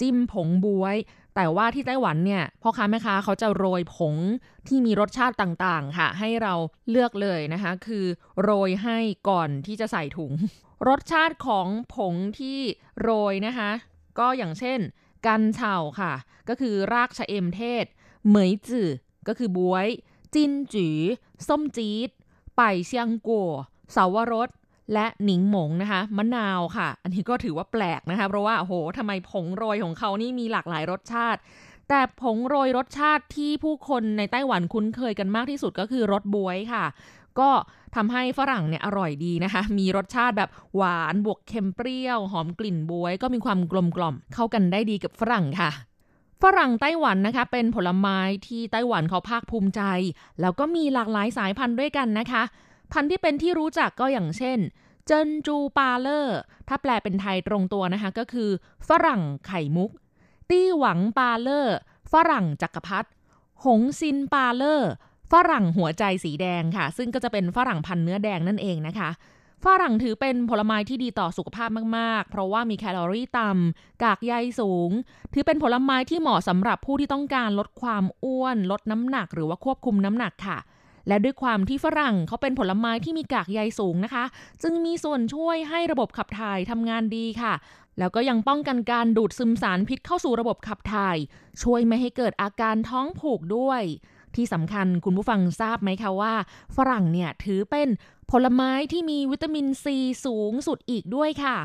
[0.01, 0.97] จิ้มผงบวย
[1.35, 4.17] แต่ว่าที่ไต้หวันเนี่ยพ่อค้าแม่ค้าเขาจะโรยผง
[4.69, 6.55] ที่มีรสชาติต่างๆ ค่ะ ให้เรา
[6.91, 8.07] เลือกเลยนะคะ คือ
[8.43, 10.33] โรยให้ก่อนที่จะใส่ถุง
[10.89, 12.59] รสชาติของผงที่
[13.01, 13.71] โรยนะคะ
[14.19, 14.79] ก็อย่างเช่น
[15.27, 16.13] กันเฉาค่ะ
[16.49, 17.85] ก็คือรากชะเอมเทศ
[18.29, 18.89] เหมยจื่อ
[19.29, 19.89] ก็คือบวย
[20.35, 20.99] จินจือ
[21.49, 22.11] ส้มจี๊ด
[22.57, 23.51] ไปเชียงกัว
[23.93, 24.49] เสาวรส
[24.95, 31.41] และหนิงหมงนะคะมะนาวค่ะ อันนี้ก็ถือว่าแปลกนะคะ เพราะว่าโอ้โหทำไมผงโรยของเขานี่มีหลากหลายรสชาติ
[31.89, 36.85] แต่ผงโรยรสชาติที่ผู้คนในไต้หวันคุ้นเคยกันมากที่สุดก็คือรสบวยค่ะ
[37.41, 37.51] ก็
[37.97, 45.71] ทำให้ฝรั่งเนี่ยอร่อยดีนะคะ มีรสชาติแบบหวานบวกเค็มเปรี้ยว หอมกลิ่นบวย ก็มีความกลมกล่อม เข้ากันได้ดีกับฝรั่งค่ะ
[46.43, 49.83] ฝรั่งไต้หวันนะคะ เป็นผลไม้ที่ไต้หวันเขาภาคภูมิใจ
[50.41, 52.43] แล้วก็มีหลากหลายสายพันธุ์ด้วยกันนะคะ
[52.93, 54.59] พันธุ์ที่เป็นที่รู้จักก็อย่างเช่น
[55.07, 58.51] เจินจูปาเลอร์ ถ้าแปลเป็นไทยตรงตัวนะคะ ก็คือ
[58.89, 59.91] ฝรั่งไข่มุก
[60.51, 61.77] ตี้หวังปาเลอร์
[62.13, 63.09] ฝรั่งจักรพรรดิ
[63.65, 64.91] หงซินปาเลอร์
[65.33, 69.11] ฝรั่งหัวใจสีแดงค่ะ ซึ่งก็จะเป็นฝรั่งพันธุ์เนื้อแดงนั่นเองนะคะ
[69.65, 74.91] ฝรั่งถือเป็นผลไม้ที่ดีต่อสุขภาพมาก ๆ เพราะว่ามีแคลอรี่ต่ำ กากใยสูง
[75.33, 80.59] ถือเป็นผลไม้ที่เหมาะสำหรับผู้ที่ต้องการลดความอ้วน ลดน้ำหนักหรือว่าควบคุมน้ำหนักค่ะ
[81.09, 84.25] และด้วยความที่ฝรั่งเขาเป็นผลไม้ที่มีกากใยสูงนะคะ
[84.63, 87.55] จึงมีส่วนช่วยให้ระบบขับถ่ายทำงานดีค่ะ
[87.99, 91.17] แล้วก็ยังป้องกันการดูดซึมสารพิษเข้าสู่ระบบขับถ่าย
[91.63, 93.83] ช่วยไม่ให้เกิดอาการท้องผูกด้วย
[94.35, 96.35] ที่สำคัญคุณผู้ฟังทราบไหมคะว่า
[96.77, 97.89] ฝรั่งเนี่ยถือเป็น
[98.31, 101.57] ผลไม้ที่มีวิตามินซีสูงสุดอีกด้วยค่ะ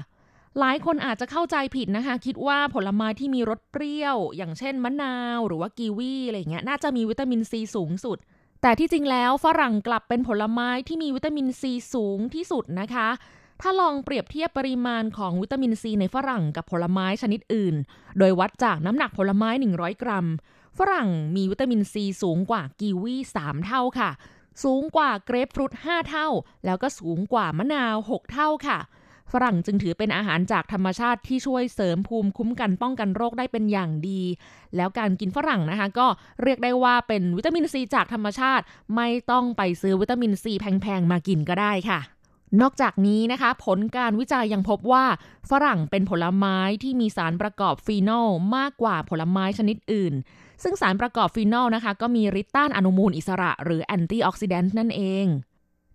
[0.60, 8.18] หลายคนอาจจะเข้าใจผิดนะคะ คิดว่าผลไม้ที่มีรสเปรี้ยว อย่างเช่นมะนาว หรือว่ากีวีอะไรเงี้ยน่าจะมีวิตามินซีสูงสุด
[8.62, 13.10] แต่ที่จริงแล้วฝรั่งกลับเป็นผลไม้ที่มีวิตามินซีสูงที่สุดนะคะ
[13.62, 17.76] ถ้าลองเปรียบเทียบปริมาณของวิตามินซีในฝรั่งกับผลไม้ชนิดอื่น
[18.20, 20.26] โดยวัดจากน้ำหนักผลไม้ 100 กรัม
[20.78, 24.10] ฝรั่งมีวิตามินซีสูงกว่ากีวี 3 เท่าค่ะ
[24.64, 26.28] สูงกว่าเกรปฟรุต 5 เท่า
[26.66, 28.80] แล้วก็สูงกว่ามะนาว 6 เท่าค่ะ
[29.32, 34.22] ฝรั่งจึงถือเป็นอาหารจากธรรมชาติที่ช่วยเสริมภูมิคุ้มกันป้องกันโรคได้เป็นอย่างดี
[34.76, 36.08] แล้วการกินฝรั่งนะคะ ก็
[36.44, 38.64] เรียกได้ว่าเป็นวิตามินซีจากธรรมชาติ
[38.96, 42.00] ไม่ต้องไปซื้อวิตามินซีแพงๆมากินก็ได้ค่ะ
[42.62, 45.06] นอกจากนี้นะคะ ผลการวิจัยยังพบว่า
[45.50, 50.14] ฝรั่งเป็นผลไม้ที่มีสารประกอบฟีนอลมากกว่าผลไม้ชนิดอื่น
[50.64, 55.26] ซึ่งสารประกอบฟีนอลนะคะ ก็มีฤทธิ์ต้านอนุมูลอิสระ หรือ antioxidant นั่นเอง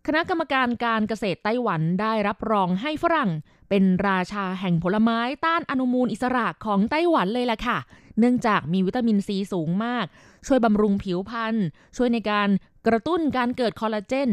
[0.06, 3.30] คณะกรรมการการเกษตรไต้หวันได้รับรองให้ฝรั่ง
[3.68, 7.78] เป็นราชาแห่งผลไม้ต้านอนุมูลอิสระของไต้หวันเลยล่ะค่ะ
[8.18, 10.06] เนื่องจากมีวิตามินซีสูงมาก
[10.46, 11.54] ช่วยบำรุงผิวพรรณ
[11.96, 12.48] ช่วยในการ
[12.86, 14.30] กระตุ้นการเกิดคอลลาเจน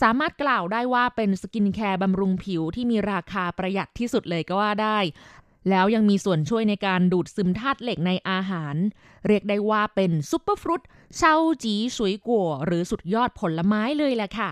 [0.00, 4.98] สามารถกล่าวได้ว่าเป็น skincare บำรุงผิวที่มีราคาประหยัดที่สุดเลยก็ว่าได้
[5.70, 8.76] แล้วยังมีส่วนช่วยในการดูดซึมธาตุเหล็กในอาหาร
[9.26, 10.82] เรียกได้ว่าเป็น super fruit
[11.16, 14.50] 超級水果หรือสุดยอดผลไม้เลยแหละค่ะ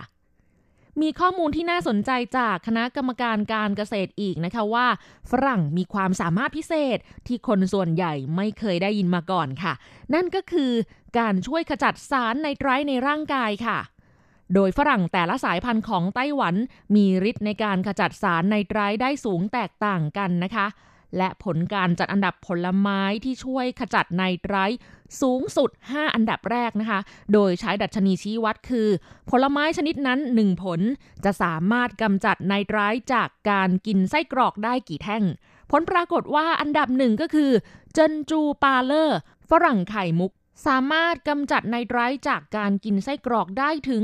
[1.00, 4.86] มีข้อมูลที่น่าสนใจจากคณะกรรมการการเกษตรอีกนะคะว่า
[5.30, 9.72] ฝรั่งมีความสามารถพิเศษที่คนส่วนใหญ่ไม่เคยได้ยินมาก่อนค่ะ
[10.14, 10.72] นั่นก็คือ
[11.18, 13.78] การช่วยขจัดสารไนไตรในร่างกายค่ะ
[14.54, 16.54] โดยฝรั่งแต่ละสายพันธุ์ของไต้หวัน
[16.94, 20.66] มีฤทธิ์ในการขจัดสารไนไตรได้สูงแตกต่างกันนะคะ
[21.16, 24.80] และผลการจัดอันดับผลไม้ที่ช่วยขจัดไนไตรท์
[25.20, 27.00] สูงสุด 5 อันดับแรกนะคะ
[27.32, 28.88] โดยใช้ดัชนีชี้วัดคือ
[29.30, 30.80] ผลไม้ชนิดนั้น 1 ผล
[31.24, 35.24] จะสามารถกำจัดไนไตรท์จากการกินไส้กรอกได้กี่แท่ง
[35.70, 37.50] ผลปรากฏว่าอันดับหนึ่งก็คือ
[37.92, 39.18] เจนจูปาเลอร์
[39.50, 40.32] ฝรั่งไข่มุก
[40.66, 44.02] สามารถกำจัดไนไตรท์จากการกินไส้กรอกได้ถึง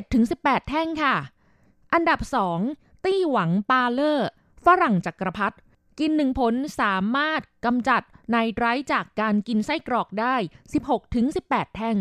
[0.00, 1.16] 17-18 แท่งค่ะ
[1.92, 2.20] อันดับ
[2.62, 4.28] 2 ตี้หวังปาเลอร์
[4.64, 5.56] ฝรั่งจักรพรรดิ
[5.98, 10.34] กินหนึ่งผลสามารถกำจัดไนไตรท์จากการกินไส้กรอกได้
[11.10, 11.98] 16-18 แท่ง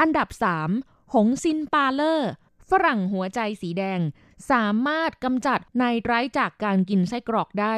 [0.00, 0.28] อันดับ
[0.72, 2.30] 3 หงซินปาเลอร์
[2.70, 4.00] ฝรั่งหัวใจสีแดง
[4.50, 7.72] สามารถกำจัดไนไตรท์จากการกินไส้กรอกได้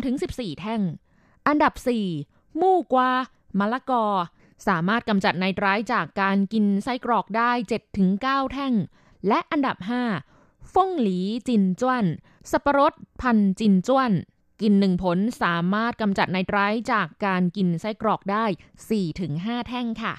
[0.00, 0.82] 13-14 แท่ง
[1.46, 1.74] อันดับ
[2.18, 3.10] 4 มู่กวา
[3.58, 4.04] มะละกอ
[4.68, 7.50] สามารถกำจัดไนไตรท์จากการกินไส้กรอกได้
[8.02, 8.74] 7-9 แท่ง
[9.28, 9.76] และอันดับ
[10.24, 11.18] 5ฟงหลี
[11.48, 12.04] จินจ้วน
[12.50, 14.12] สับปะรดพันจินจ้วน
[14.62, 18.44] กินหนึ่งผลสามารถกำจัดไนไตรท์จากการกินไส้กรอกได้
[19.06, 20.14] 4-5 แท่งค่ะ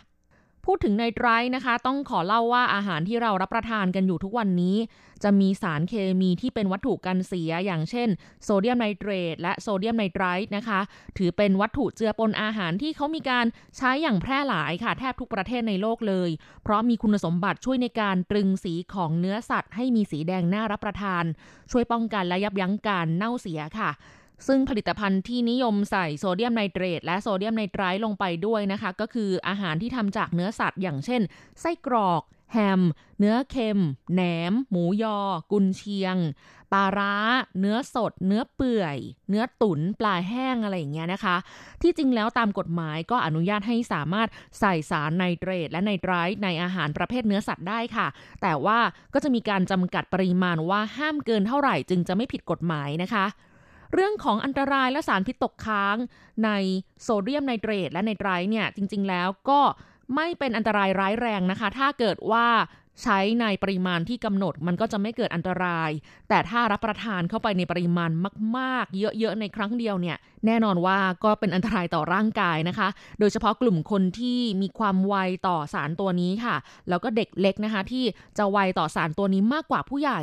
[0.67, 4.77] พูดถึงไนไตรท์นะคะ ต้องขอเล่าว่าอาหารที่เรารับประทานกันอยู่ทุกวันนี้
[5.23, 8.09] จะมีสารเคมีที่เป็นวัตถุกันเสีย อย่างเช่น
[8.43, 10.79] โซเดียมไนเตรตและโซเดียมไนไตรท์นะคะ
[11.17, 13.45] ถือเป็นวัตถุเจือปนอาหารที่เขามีการ
[13.77, 16.29] ใช้อย่างแพร่หลายค่ะ แทบทุกประเทศในโลกเลย
[16.63, 21.23] เพราะมีคุณสมบัติช่วยในการตรึงสีของเนื้อสัตว์ ให้มีสีแดงน่ารับประทาน
[21.71, 23.91] ช่วยป้องกันและยับยั้งการเน่าเสียค่ะ
[24.47, 31.21] ซึ่งผลิตภัณฑ์ที่นิยมใส่โซเดียมไนเตรตและโซเดียมไนไตร์ลงไปด้วยนะคะ ก็คืออาหารที่ทำจากเนื้อสัตว์ อย่างเช่น
[31.61, 32.21] ไส้กรอก
[32.53, 32.81] แฮม
[33.19, 33.79] เนื้อเค็ม
[34.13, 35.17] แหนม หมูยอ
[35.51, 36.17] กุนเชียง
[36.71, 37.15] ปลาร้า
[37.59, 38.97] เนื้อสด เนื้อเปื่อย
[39.29, 41.35] เนื้อตุน๋นปลาแห้งอะไรอย่างเงี้ยนะคะ
[41.81, 44.27] ที่จริงแล้วตามกฎหมายก็อนุญาตให้สามารถ
[44.59, 48.07] ใส่สารไนเตรตและไนไตรท์ในอาหารประเภทเนื้อสัตว์ได้ค่ะ
[48.41, 48.79] แต่ว่า
[49.13, 53.25] ก็จะมีการจำกัดปริมาณว่าห้ามเกินเท่าไหร่จึงจะไม่ผิดกฎหมายนะคะ
[53.93, 55.97] เรื่องของอันตรายและสารพิษตกค้าง
[56.45, 56.49] ใน
[57.03, 59.59] โซเดียมไนเตรตและไนไตร์เนี่ยจริง ๆ แล้วก็
[60.15, 62.47] ไม่เป็นอันตรายร้ายแรงนะคะ ถ้าเกิดว่า
[63.03, 65.89] ใช้ในปริมาณที่กำหนดมันก็จะไม่เกิดอันตราย
[66.29, 68.11] แต่ถ้ารับประทานเข้าไปในปริมาณ
[68.57, 72.87] มากๆ เยอะๆ ในครั้งเดียวเนี่ย แน่นอนว่าก็เป็นอันตรายต่อร่างกายนะคะ
[73.19, 75.15] โดยเฉพาะกลุ่มคนที่มีความไว
[75.47, 76.55] ต่อสารตัวนี้ค่ะ
[76.89, 78.05] แล้วก็เด็กเล็กนะคะที่
[78.37, 80.21] จะไวต่อสารตัวนี้มากกว่าผู้ใหญ่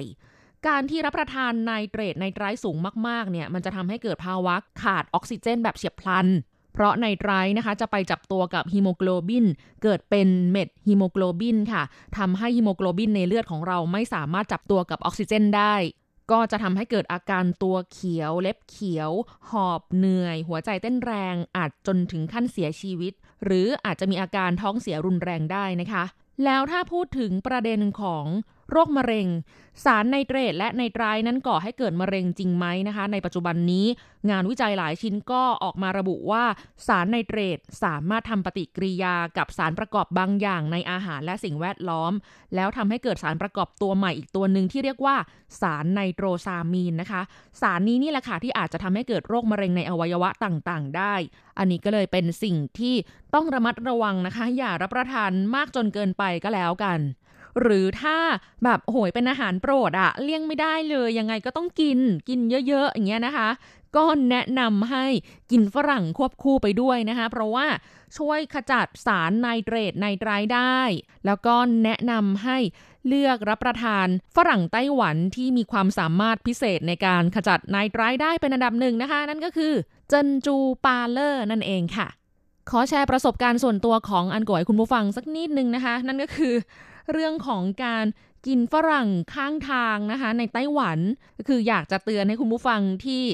[0.68, 6.26] การที่รับประทานไนเตรตไนไตรท์สูงมากๆเนี่ยมันจะทำให้เกิดภาวะขาดออกซิเจนแบบเฉียบพลัน
[6.74, 9.46] เพราะไนไตรท์นะคะจะไปจับตัวกับฮีโมโกลบิน
[9.82, 11.82] เกิดเป็นเมทฮีโมโกลบินค่ะ
[12.18, 15.74] ทำให้ฮีโมโกลบินในเลือดของเราไม่สามารถจับตัวกับออกซิเจนได้
[16.30, 19.10] ก็จะทำให้เกิดอาการตัวเขียว เล็บเขียว
[19.50, 23.12] หอบเหนื่อย หัวใจเต้นแรง อาจจนถึงขั้นเสียชีวิต
[23.44, 26.04] หรืออาจจะมีอาการท้องเสียรุนแรงได้นะคะ
[26.44, 28.24] แล้วถ้าพูดถึงประเด็นของ
[28.70, 29.28] โรคมะเร็ง
[29.84, 33.86] สารไนเตรตและไนไตรนั้นก่อให้เกิดมะเร็งจริงไหมนะคะ ในปัจจุบันนี้
[34.30, 36.44] งานวิจัยหลายชิ้นก็ออกมาระบุว่า
[36.86, 42.12] สารไนเตรตสามารถทำปฏิกิริยากับสารประกอบบางอย่างในอาหารและสิ่งแวดล้อม
[42.54, 45.16] แล้วทำให้เกิดสารประกอบตัวใหม่อีกตัวหนึ่งที่เรียกว่า
[45.60, 47.22] สารไนโตรซามีนนะคะ
[47.60, 51.14] สารนี้นี่แหละค่ะที่อาจจะทำให้เกิดโรคมะเร็งในอวัยวะต่างๆ ได้
[51.58, 52.94] อันนี้ก็เลยเป็นสิ่งที่
[53.34, 57.00] ต้องระมัดระวังนะคะ อย่ารับประทานมากจนเกินไปก็แล้วกัน
[57.60, 58.16] หรือถ้า
[58.64, 63.48] แบบโหยเป็นอาหารโปรดอะเลี่ยงไม่ได้เลยยังไงก็ต้องกินกินเยอะๆอย่างเงี้ยนะคะ
[63.96, 65.06] ก็แนะนำให้
[65.50, 67.66] กินฝรั่งควบคู่ไปด้วยนะคะ เพราะว่า
[68.18, 70.80] ช่วยขจัดสารไนเตรตไนไตรได้
[71.26, 72.58] แล้วก็แนะนำให้
[73.06, 79.72] เลือกรับประทานฝรั่งไต้หวันที่มีความสามารถพิเศษในการขจัดไนไตรได้เป็นอันดับหนึ่งนะคะ นั่นก็คือ
[80.08, 82.08] เจนจูปาเลอร์นั่นเองค่ะ
[82.70, 86.54] ขอแชร์ประสบการณ์ส่วนตัวของอันก่อยคุณผู้ฟังสักนิดนึงนะคะ นั่นก็คือ
[87.12, 88.04] เรื่องของการ
[88.46, 90.98] กินฝรั่งข้างทางนะคะ ในไต้หวัน
[91.48, 93.24] คืออยากจะเตือนให้คุณผู้ฟังที่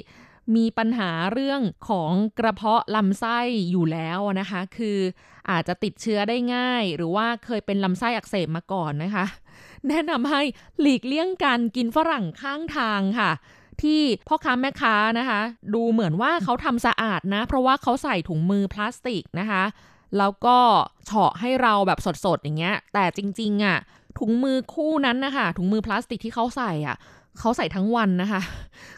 [0.57, 3.39] มีปัญหาเรื่องของกระเพาะลำไส้
[3.71, 4.99] อยู่แล้วนะคะ คือ
[5.51, 9.27] อาจจะติดเชื้อได้ง่าย หรือว่าเคยเป็นลำไส้อักเสบมาก่อนนะคะ
[9.89, 10.43] แนะนำให้
[10.81, 13.31] หลีกเลี่ยงการกินฝรั่งข้างทางค่ะ
[13.83, 15.41] ที่พ่อค้าแม่ค้านะคะ
[15.75, 19.65] ดูเหมือนว่าเขาทำสะอาดนะ เพราะว่าเขาใส่ถุงมือพลาสติกนะคะ
[20.19, 20.59] แล้วก็
[21.07, 23.79] เฉาะให้เราแบบสดๆอย่างเงี้ย แต่จริงๆอะ
[24.19, 26.97] ถุงมือคู่นั้นนะคะถุงมือพลาสติกที่เขาใส่อะ
[27.41, 28.41] เขาใส่ทั้งวันนะคะ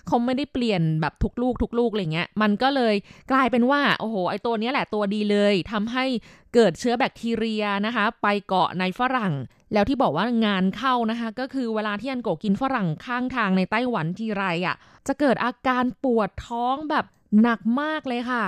[0.07, 2.95] เขาไม่ได้เปลี่ยนแบบทุกลูกทุกลูกอะไรเงี้ย มันก็เลย
[3.31, 6.05] กลายเป็นว่า โอ้โห ไอตัวนี้แหละตัวดีเลยทำให้
[6.55, 9.35] เกิดเชื้อแบคทีเรียนะคะ ไปเกาะในฝรั่ง
[9.73, 17.05] แล้วที่บอกว่างานเข้านะคะ ก็คือเวลาที่อันโกกินฝรั่งข้างทางในไต้หวันทีไรอะ่ะ จะเกิดอาการปวดท้องแบบ
[17.43, 18.45] หนักมากเลยค่ะ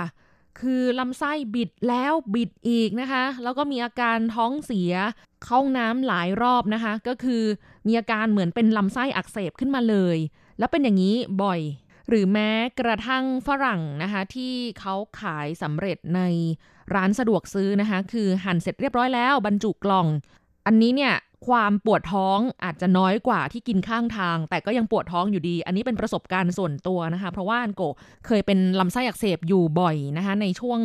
[0.59, 4.93] คือลำไส้บิดแล้วบิดอีกนะคะ แล้วก็มีอาการท้องเสีย
[5.45, 7.43] เข้าน้ำหลายรอบนะคะ ก็คือ
[7.87, 10.17] มีอาการเหมือนเป็นลำไส้อักเสบขึ้นมาเลย
[10.59, 11.61] แล้วเป็นอย่างนี้บ่อย
[12.09, 16.21] หรือแม้กระทั่งฝรั่งนะคะ ที่เขาขายสำเร็จใน
[16.95, 20.07] ร้านสะดวกซื้อนะคะ คือหั่นเสร็จเรียบร้อยแล้วบรรจุกล่อง
[20.65, 21.13] อันนี้เนี่ย
[21.47, 27.81] ความปวดท้องอาจจะน้อยกว่าที่กินข้างทาง แต่ก็ยังปวดท้องอยู่ดี อันนี้เป็นประสบการณ์ส่วนตัวนะคะ เพราะว่าอันโก
[28.25, 30.79] เคยเป็นลำไส้อักเสบอยู่บ่อยนะคะ ในช่วง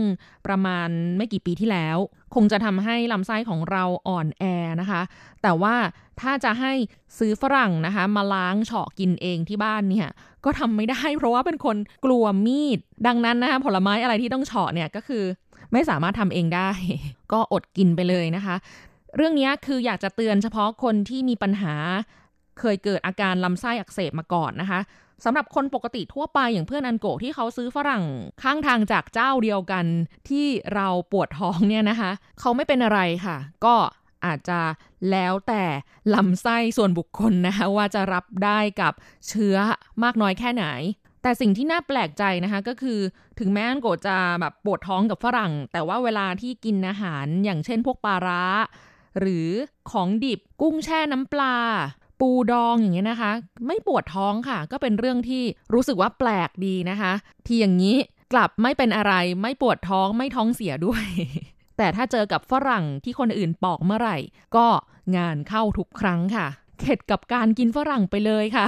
[0.47, 1.97] ประมาณไม่กี่ปีที่แล้ว
[2.35, 4.45] คงจะทำให้ลำไส้ของเราอ่อนแอ
[4.81, 5.03] นะคะ
[5.42, 5.75] แต่ว่า
[6.21, 6.73] ถ้าจะให้
[7.19, 10.09] ซื้อฝรั่งนะคะ มาล้างเฉาะกินเองที่บ้านเนี่ย
[10.45, 15.25] ก็ทำไม่ได้ เพราะว่าเป็นคนกลัวมีด ดังนั้นนะคะผลไม้อะไรที่ต้องเฉาะเนี่ยก็คือ
[15.73, 16.71] ไม่สามารถทำเองได้
[17.33, 18.57] ก็อดกินไปเลยนะคะ
[19.16, 21.74] เรื่องนี้คืออยากจะเตือนเฉพาะคนที่มีปัญหา
[22.61, 24.81] เคยเกิดอาการลำไส้อักเสบมาก่อนนะคะ
[25.24, 28.05] สำหรับคนปกติทั่วไปอย่างเพื่อนอันโกที่เขาซื้อฝรั่ง
[28.42, 29.85] ข้างทางจากเจ้าเดียวกัน
[30.29, 33.74] ที่เราปวดท้องเนี่ยนะคะ เขาไม่เป็นอะไรค่ะ ก็
[34.26, 34.61] อาจจะ
[35.11, 35.64] แล้วแต่
[36.14, 38.92] ลำไส้ส่วนบุคคลนะคะ ว่าจะรับได้กับ
[39.29, 39.57] เชื้อ
[40.02, 40.64] มากน้อยแค่ไหน
[41.22, 43.00] แต่สิ่งที่น่าแปลกใจนะคะก็คือ
[43.38, 48.42] ถึงแม้อันโกจะแบบปวดท้องกับฝรั่ง แต่ว่าเวลาที่กินอาหารอย่างเช่นพวกปลาร้า
[49.18, 49.48] หรือ
[49.90, 51.57] ของดิบกุ้งแช่น้ำปลา
[52.20, 53.33] ปูดองอย่างเงี้ยนะคะ
[53.66, 55.42] ไม่ปวดท้องค่ะ ก็เป็นเรื่องที่
[55.74, 57.12] รู้สึกว่าแปลกดีนะคะ
[57.46, 57.96] ที่อย่างนี้
[58.33, 61.05] กลับไม่เป็นอะไรไม่ปวดท้องไม่ท้องเสียด้วย
[61.76, 64.16] แต่ถ้าเจอกับฝรั่งที่คนอื่นปอกเมื่อไหร่
[64.57, 64.66] ก็
[65.16, 66.46] งานเข้าทุกครั้งค่ะ
[66.81, 68.66] เข็ดกับการกินฝรั่งไปเลยค่ะ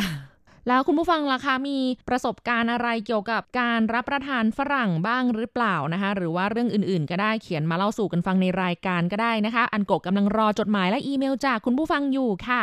[0.69, 1.79] แล้วคุณผู้ฟังล่ะคะมี
[2.09, 12.63] ประสบการณ์อะไรเกี่ยวกับการรับประทานฝรั่งบ้างหรือเปล่านะคะ หรือว่าเรื่องอื่นๆ ก็ได้เขียนมาเล่าสู่กันฟังในรายการก็ได้นะคะ อันโกกำลังรอจดหมายและอีเมลจากคุณผู้ฟังอยู่ค่ะ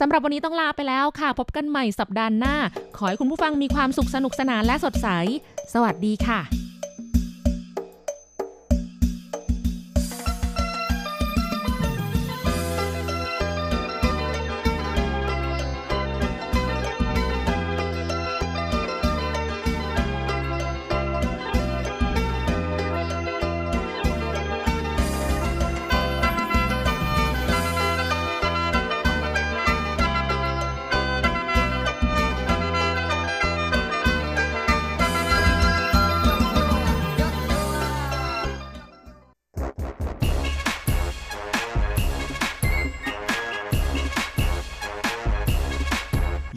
[0.00, 2.56] สำหรับวันนี้ต้องลาไปแล้วค่ะ พบกันใหม่สัปดาห์หน้า
[2.96, 5.08] ขอให้คุณผู้ฟังมีความสุขสนุกสนานและสดใส
[5.74, 6.69] สวัสดีค่ะ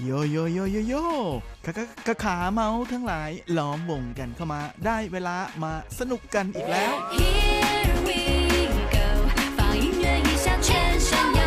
[0.04, 0.94] โยโยโยโยโย
[1.66, 1.72] กะ
[2.06, 8.20] กะขาเมาทั้งหลายล้อมวงกันเข้ามาได้เวลามาสนุกกันอีกแล้ว Here we
[8.94, 9.06] go，
[9.56, 10.68] 放音乐一下全
[11.08, 11.40] 身摇。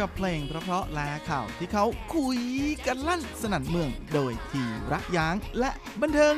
[0.00, 1.84] กับเพลงเพราะๆและข่าวที่เขา
[2.14, 2.40] คุย
[2.86, 4.62] กันลั่นสนั่นเมืองโดยที
[4.92, 6.34] รักยางและบันเทิง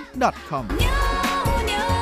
[0.48, 0.84] .com 扭
[1.70, 2.01] 扭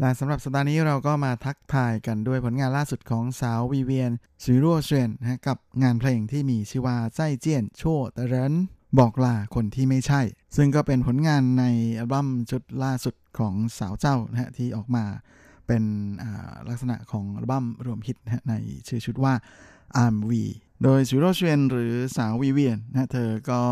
[0.00, 4.12] และสำหรับสัปดาห์นี้เราก็มาทักทายกันด้วยผลงานล่าสุดของสาววีเวียน
[4.44, 7.82] 徐若瑄นะกับงานเพลงที่มีชื่อว่า再見錯
[8.16, 8.54] 人
[8.98, 10.20] บอกลาคนที่ไม่ใช่
[10.56, 11.64] ซึ่งก็เป็นผลงานใน
[11.98, 15.04] อัลบั้มชุดล่าสุดของสาวเจ้านะฮะที่ออกมา
[15.66, 15.82] เป็น
[16.68, 18.54] ลักษณะของอัลบั้มรวมฮิตนะใน
[18.88, 19.34] ชื่อชุดว่า
[20.04, 20.32] I'm V
[20.82, 23.62] โดย徐若瑄หรือสาววีเวียนนะเธอก็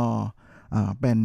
[1.01, 1.19] เป็น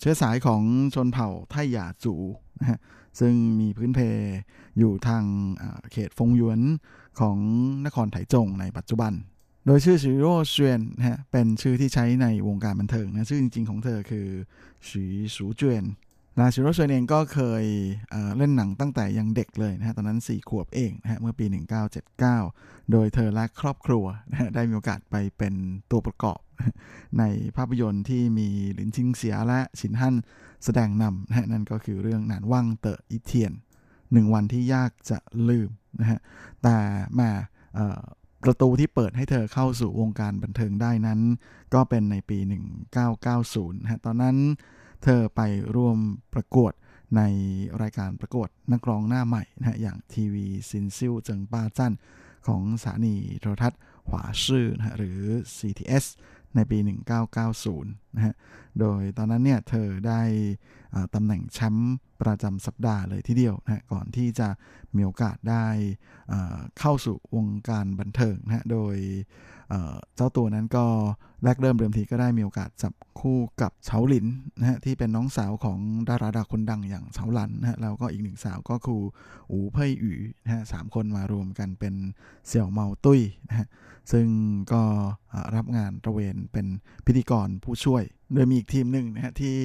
[0.00, 0.62] เชื้อสายของ
[0.94, 2.14] ชนเผ่าไทหยาจู
[2.60, 2.78] นะฮะ
[3.20, 4.00] ซึ่งมีพื้นเพ
[4.78, 5.24] อยู่ทาง
[5.92, 6.60] เขตฟงหยวน
[7.20, 7.36] ของ
[7.86, 9.12] นครไถจงในปัจจุบัน
[9.66, 14.26] โดยชื่อชิโร่เชียนนะฮะเป็นชื่อที่ใช้ในวงการบันเทิงนะชื่อจริง ๆ ของเธอคือ
[14.88, 15.04] ฉี
[15.36, 15.84] สูเจียน
[16.40, 17.64] ลาชิโร่เชียนเองก็เคย
[18.10, 21.44] เเล่นหนังตั้งแต่ยังเด็กเลยนะฮะตอนนั้น 4 ขวบเองนะฮะเมื่อปี
[22.18, 25.54] 1979 โดยเธอและครอบครัวนะะได้มีโอกาสไปเป็น
[25.90, 26.40] ตัวประกอบ
[27.18, 27.24] ใน
[27.56, 30.14] ภาพยนตร์ที่มีหลินชิงเสียและฉินฮั่น
[30.64, 33.52] แสดงนำนะฮะนั่นก็คือเรื่องนานว่างเตออีเทียน
[34.12, 36.18] หนึ่งวันที่ยากจะลืมนะฮะ
[36.62, 36.76] แต่
[37.18, 37.30] มา
[38.42, 41.20] ประตูที่เปิดให้เธอเข้าสู่วงการบันเทิงได้นั้น
[41.74, 42.38] ก็เป็นในปี
[43.10, 44.36] 1990นะฮะตอนนั้น
[45.04, 45.40] เธอไป
[45.76, 45.98] ร่วม
[46.34, 46.72] ประกวด
[47.16, 47.22] ใน
[47.82, 51.92] รายการประกวดนักร้องหน้าใหม่นะฮะอย่างทีวีซินซิวเจิงป้าจั่น
[52.46, 55.20] ของสถานีโทรทัศน์หวาชื่อนะฮะหรือ
[55.56, 56.04] CTS
[56.56, 56.78] ในปี
[57.46, 58.34] 1990 นะฮะ
[58.80, 60.20] โดยตอนนั้นเนี่ยเธอได้
[61.14, 64.48] ตำแหน่งแชมป์ประจำสัปดาห์เลยทีเดียวนะฮะก่อนที่จะ
[64.96, 65.66] มีโอกาสได้
[66.78, 68.96] เข้าสู่วงการบันเทิงนะฮะโดย
[70.16, 70.84] เจ้าตัวนั้นก็
[71.44, 74.26] แรกเริ่มเดิมทีก็ได้มีโอกาสจับคู่กับเฉาหลิน
[74.58, 79.02] นะฮะที่เป็นน้องสาวของดาราดาคนดังอย่างเฉาหลันนะฮะแล้วก็อีกหนึ่งสาวก็คือ
[79.50, 80.12] อูเพ่ยอู
[80.44, 81.94] นะฮะสามคนมารวมกันเป็น
[82.46, 83.66] เสี่ยวเมาตุ้ยนะฮะ
[84.12, 84.26] ซึ่ง
[84.72, 84.82] ก็
[85.54, 86.66] รับงานตระเวนเป็น
[87.06, 88.02] พิธีกรผู้ช่วย
[88.34, 89.56] โดยมีอีกทีมหนึ่งนะฮะที่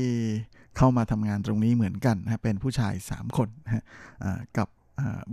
[0.78, 3.84] เข้ามาทำงานตรงนี้เหมือนกันนะเป็นผู้ชาย 3 คนนะฮะ
[4.58, 4.68] กับ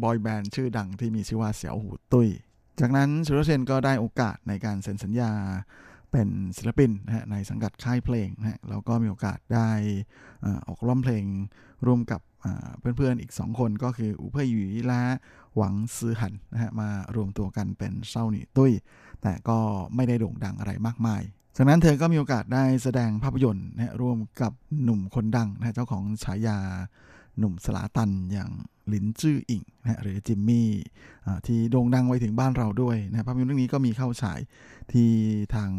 [0.02, 2.28] บอยแบนด์ชื่อดังที่มีชื่อว่าเสี่ยวหูตุ้ย
[2.80, 5.32] จากนั้นสุรเชนก็ได้โอกาสในการเซ็นสัญญา
[6.12, 9.70] เป็นศิลปินนะฮะในสังกัดค่ายเพลงนะฮะแล้วก็มีโอกาสได้
[10.66, 11.24] ออกร้องเพลง
[11.86, 12.20] ร่วมกับ
[12.78, 15.02] เพื่อนๆอีก 2 คนก็คืออูเพ่ยหยีและ
[15.56, 18.72] หวังซือหันนะฮะมารวมตัวกันเป็นเศร้าหนีตุ้ย
[19.22, 19.58] แต่ก็
[19.94, 21.22] ไม่ได้โด่งดังอะไรมากมาย
[21.56, 24.52] จากนั้นเธอก็มีโอกาสได้แสดงภาพยนตร์นะร่วมกับ
[24.82, 26.58] หนุ่มคนดังนะเจ้าของฉายา
[27.38, 28.50] หนุ่มสลาตันอย่าง
[28.92, 30.70] ลินจื้ออิงนะหรือจิมมี่
[31.46, 34.40] ที่โด่งดังไว้ถึงบ้านเราด้วยนะภาพยนตร์เรื่องนี้ก็มีเข้าฉาย
[34.92, 35.10] ที่
[35.54, 35.70] ทาง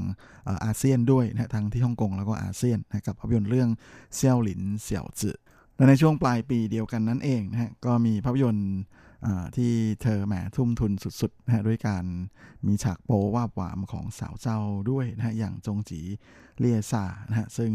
[0.65, 3.69] อาเซียนด้วยนะทางที่ฮ่องกงแล้วก็อาเซียนนะกับภาพยนตร์เรื่อง
[4.15, 5.37] เซี่ยวหลินเสี่ยวจือ
[5.75, 8.71] และในช่วงปลายปีเดียวกันนั้นเองนะฮะก็มีภาพยนตร์
[9.57, 12.05] ที่เธอแหมทุ่มทุนสุดๆนะฮะด้วยการ
[12.67, 14.59] มีฉากโปวาบหวามของสาวเจ้า
[14.91, 16.01] ด้วยนะฮะอย่างจงจี
[16.59, 17.71] เลียซานะฮะซึ่ง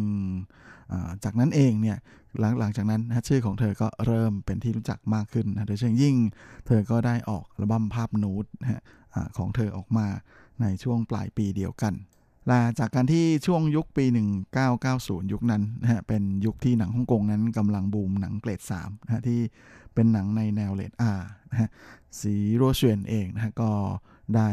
[1.25, 1.99] จากนั้นเองเนี่ย
[2.39, 6.17] หลังหลังจากนั้นนะชื่อของเธอก็เริ่มเป็นที่รู้จักมากขึ้นนะโดยเฉพาะยิ่ง
[6.67, 8.81] เธอก็ได้ออกอัลบั้มภาพนูดนะฮะ
[9.37, 10.07] ของเธอออกมา
[10.61, 11.95] ในช่วงปลายปีเดียวกัน
[12.47, 14.05] และจากการที่ช่วงยุคปี
[14.69, 19.41] 1990 ยุคนั้นนะฮะเป็นยุคที่หนังฮ่องกงนั้นกำลังบูมหนังเกรด3นะฮะที่
[19.95, 21.69] เป็นหนังในแนวเรท R นะฮะ
[22.21, 23.71] 徐若瑄เองนะฮะก็
[24.37, 24.49] ได้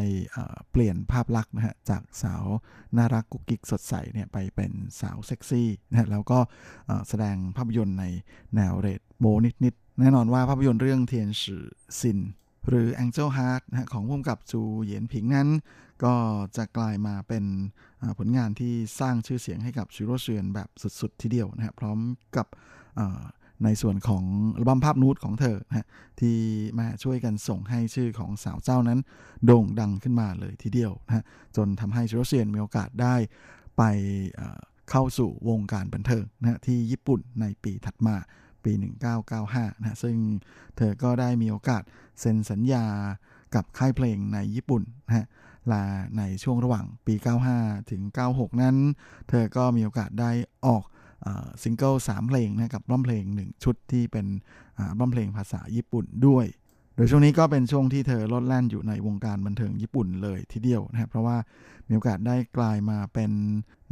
[0.71, 2.45] เปลี่ยนภาพลักษณ์นะฮะจากสาว
[2.97, 4.71] น่ารักกุ๊กกิ๊กสดใสเนี่ยไปเป็น
[5.01, 6.39] สาวเซ็กซี่นะฮะแล้วก็
[7.09, 8.05] แสดงภาพยนตร์ใน
[8.55, 11.65] แนวเรทโป๊นิดๆแน่นอนว่าภาพยนตร์เรื่อง天使
[11.99, 12.19] ซิน
[12.69, 15.49] หรือ Angel Heart นะของพุ่มกับจูเหยียนผิงนั้น
[16.03, 16.15] ก็
[16.57, 17.45] จะกลายมาเป็น
[18.17, 20.69] ผลงานที่สร้างชื่อเสียงให้กับชิโรเชียนแบบ
[20.99, 21.99] สุดๆ ทีเดียวนะฮะพร้อม
[22.35, 22.47] กับ
[23.63, 24.23] ในส่วนของ
[24.55, 25.87] อัลบั้มภาพนูดของเธอนะ
[26.19, 26.37] ที่
[26.79, 28.99] มาช่วยกันส่งให้ชื่อของสาวเจ้านั้น
[29.45, 31.23] โด่งดังขึ้นมาเลยทีเดียวนะ
[31.55, 33.15] จนทำให้ชิโรเซียนมีโอกาสได้
[33.77, 33.83] ไป
[34.89, 38.15] เข้าสู่วงการบันเทิงนะที่ญี่ปุ่นในปีถัดมา
[38.63, 38.71] ปี
[39.27, 40.17] 1995นะซึ่ง
[40.77, 41.83] เธอก็ได้มีโอกาส
[42.19, 42.85] เซ็นสัญญา
[43.55, 45.27] กับค่ายเพลงในญี่ปุ่นนะ
[45.71, 45.83] ลา
[46.17, 47.15] ในช่วงระหว่างปี
[47.53, 48.01] 95 ถึง
[48.31, 48.75] 96 นั้น
[49.29, 50.31] เธอก็มีโอกาสได้
[50.65, 50.83] ออก
[51.63, 54.25] ซิงเกิลสามเพลงนะกับร้องเพลงหนึ่งชุดที่เป็น
[54.99, 56.45] ร้องเพลงภาษาญี่ปุ่นด้วย
[56.95, 61.37] โดยช่วงนี้ก็เป็นช่วงที่เธอลดแล่นอยู่ในวงการบันเทิงญี่ปุ่นเลยทีเดียวนะครับเพราะว่า
[61.87, 63.31] มีโอกาสได้กลายมาเป็น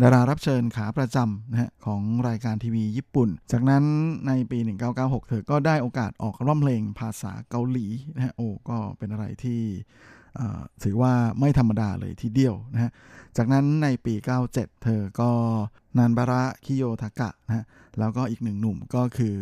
[0.01, 3.83] ดารารับเชิญขาประจำนะฮะของรายการทีวีญี่ปุ่น จากนั้น
[4.27, 4.59] ในปี
[4.93, 9.61] 1996 เธอก็ได้โอกาสออกร้องเพลงภาษาเกาหลีนะฮะโอ้ก็เป็นอะไรที่
[10.83, 12.91] ถือว่าไม่ธรรมดาเลยทีเดียวนะฮะ
[13.37, 14.13] จากนั้นในปี
[14.49, 15.31] 97 เธอก็
[15.97, 17.65] นันบาระคิโยทากะนะฮะ
[17.99, 19.37] แล้วก็อีกหนึ่งหนุ่มก็คือ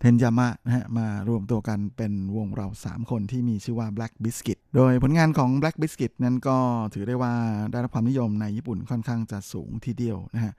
[0.00, 6.58] เทนยามะนะฮะ มารวมตัวกันเป็นวงเรา 3 คนที่มีชื่อว่า Black Biscuit โดยผลงานของ Black Biscuit นั้นก็
[6.94, 7.34] ถือได้ว่า
[7.70, 10.54] ได้รับความนิยมในญี่ปุ่นค่อนข้างจะสูงทีเดียวนะฮะ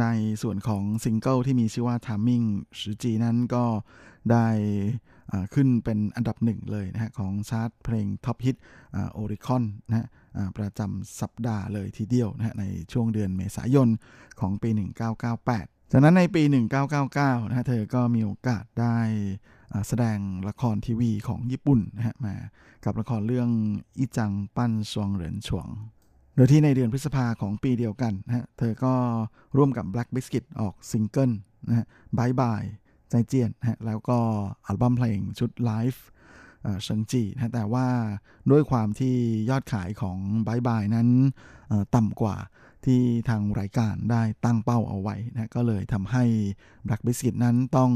[0.00, 0.06] ใน
[0.42, 2.46] ส่วนของซิงเกิลที่มีชื่อว่า Timing
[2.76, 3.64] หรือจีนั้นก็
[4.30, 4.46] ได้
[5.54, 8.56] ขึ้นเป็นอันดับหนึ่งเลยนะฮะของชาร์ตเพลง top hit
[9.12, 10.06] โอริคอนนะฮะ
[10.56, 13.88] ประจำสัปดาห์เลยทีเดียวนะฮะในช่วงเดือนเมษายน
[14.40, 14.70] ของปี
[15.30, 16.42] 1998 จากนั้นในปี
[16.96, 18.96] 1999 นะฮะเธอก็มีโอกาสได้
[19.88, 20.18] แสดง
[20.48, 22.34] ละครทีวีของญี่ปุ่นนะฮะมา
[22.84, 23.50] กับละครเรื่อง
[23.98, 25.68] 一張半雙人床
[26.36, 28.94] โดยที่ในเดือนพฤษภาของปีเดียวกันนะฮะเธอก็
[29.56, 31.30] ร่วมกับ Black Biscuit ออกซิงเกิล
[31.68, 31.86] นะฮะ
[32.18, 34.18] Bye Bye 再見ฮะแล้วก็
[34.66, 36.04] อัลบั้มเพลงชุดไลฟ์
[36.84, 37.86] เชิงจีนะแต่ว่า
[38.50, 39.14] ด้วยความที่
[39.50, 41.08] ยอดขายของ Bye Bye นั้น
[41.94, 42.36] ต่ำกว่า
[42.84, 46.24] ที่ทางรายการได้ตั้งเป้าเอาไว้นะก็เลยทำให้
[46.86, 47.90] Black Biscuit นั้นต้อง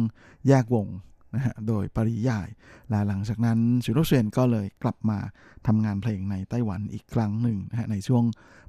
[0.49, 0.89] แยกวง
[1.35, 2.49] นะฮะโดยปริยาย
[2.91, 5.19] และหลังจากนั้นชูโรเซียนก็เลยกลับมา
[5.67, 8.25] ทำงานเพลงในไต้หวันอีกครั้งหนึ่งนะฮะในช่วง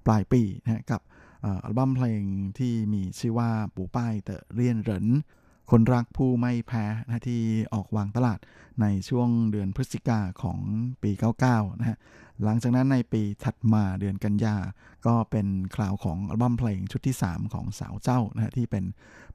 [0.05, 1.01] ปลายปีนะฮะกับ
[1.45, 2.23] อัลบั้มเพลง
[2.57, 5.07] ที่มีชื่อว่าปูป้ายเตอเรียนเหริน
[5.71, 7.41] คนรักผู้ไม่แพ้นะที่
[7.73, 8.39] ออกวางตลาด
[8.81, 10.59] ในช่วงเดือนพฤศจิกาของ
[11.03, 11.11] ปี
[11.45, 11.97] 99 นะฮะ
[12.43, 14.55] หลังจากนั้นในปีถัดมาเดือนกันยา
[15.07, 18.85] ก็เป็นคราวของอัลบั้มเพลงชุดที่ 3 ของสาวเจ้านะฮะที่เป็น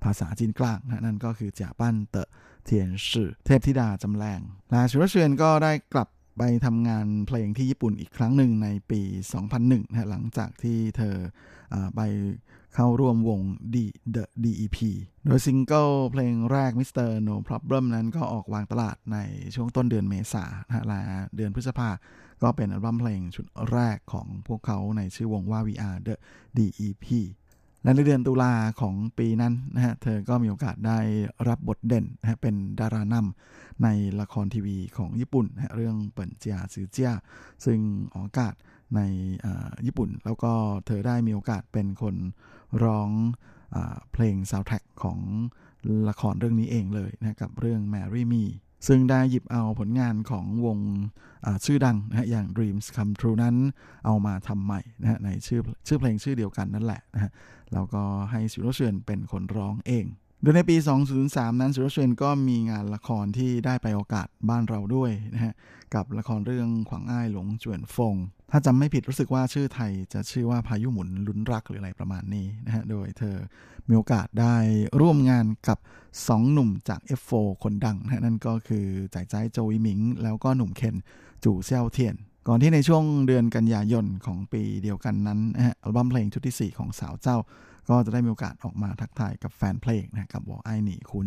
[0.03, 4.41] ภาษาจีนกลางนะนั่นก็คือ假扮的天使เทพธิดาจำแรง
[4.73, 6.09] ลาชุรเชียนก็ได้กลับ
[6.39, 9.01] ไปทำงานเพลงที่ญี่ปุ่นอีกครั้งหนึ่งในปี
[9.47, 12.01] 2001นะหลังจากที่เธอไป
[12.75, 13.41] เข้าร่วมวง
[13.75, 14.79] The The DEP
[15.25, 17.09] โดยซิงเกิลเพลงแรก Mr.
[17.29, 19.19] No Problem นั้นก็ออกวางตลาดใน
[19.55, 20.45] ช่วงต้นเดือนเมษา
[20.89, 21.01] และ
[21.37, 21.91] เดือนพฤษภา
[22.43, 26.15] ก็เป็นอัลบั้มเพลงชุดแรกของพวกเขาในชื่อวงว่า VR The
[26.57, 27.07] DEP
[27.83, 30.99] และในเดือนตุลาของปีนั้นนะฮะ เธอก็มีโอกาสได้
[31.49, 33.89] รับบทเด่นนะฮะเป็นดารานำใน
[34.21, 37.13] ละครทีวีของญี่ปุ่นนะเรื่องเปิ่นเจียซือเจีย
[37.65, 37.79] ซึ่ง
[38.13, 38.55] ออกอากาศ
[38.97, 39.01] ใน
[39.87, 40.53] ญี่ปุ่น แล้วก็
[40.87, 42.15] เธอได้มีโอกาสเป็นคน
[42.85, 43.11] ร้อง
[43.75, 43.77] อ
[44.13, 45.19] เพลงซาวด์แทร็กของ
[46.09, 48.45] ละครเรื่องนี้เองเลยนะกับเรื่อง Mary Me
[48.89, 50.79] ซึ่งได้หยิบเอาผลงานของวง
[51.65, 53.57] ชื่อดังนะอย่าง Dreams Come True นั้น
[54.07, 57.33] เอามาทำใหม่นะในชื่อชื่อเพลงชื่อเดียวกันนั่นแหละนะ
[57.73, 60.07] แล้วก็ให้สุรเชนเป็นคนร้องเอง
[60.43, 60.77] โดยในปี
[61.19, 65.55] 2003 นั้นสุรเชนก็มีงานละครที่ได้ไปโอกาสบ้านเราด้วยนะฮะ
[65.95, 68.15] กับละครเรื่องขวางอ้ายหลงจวนฟง
[68.51, 73.37] ถ้าจำไม่ผิดรู้สึกว่าชื่อไทยจะชื่อว่าพายุหมุนลุ้นรักหรืออะไรประมาณนี้นะฮะโดยเธอ
[73.89, 74.57] มีโอกาสได้
[75.01, 75.79] ร่วมงานกับ
[76.17, 80.97] 2 หนุ่มจาก F4 คนดังนะนั่นก็คือจ่ายใจโจวิมิง แล้วก็หนุ่มเคน
[81.45, 82.17] จู่เซี่ยวเทียน
[82.49, 87.37] ก่อนที่ในช่วงเดือนกันยายนของปีเดียวกันนั้นนะฮะอัลบั้มเพลงชุดที่ 4 ของสาวเจ้า
[87.91, 91.27] ก็จะได้มีโอกาสออกมาทักทายกับแฟนเพลงนะกับวอไอหนีคูณ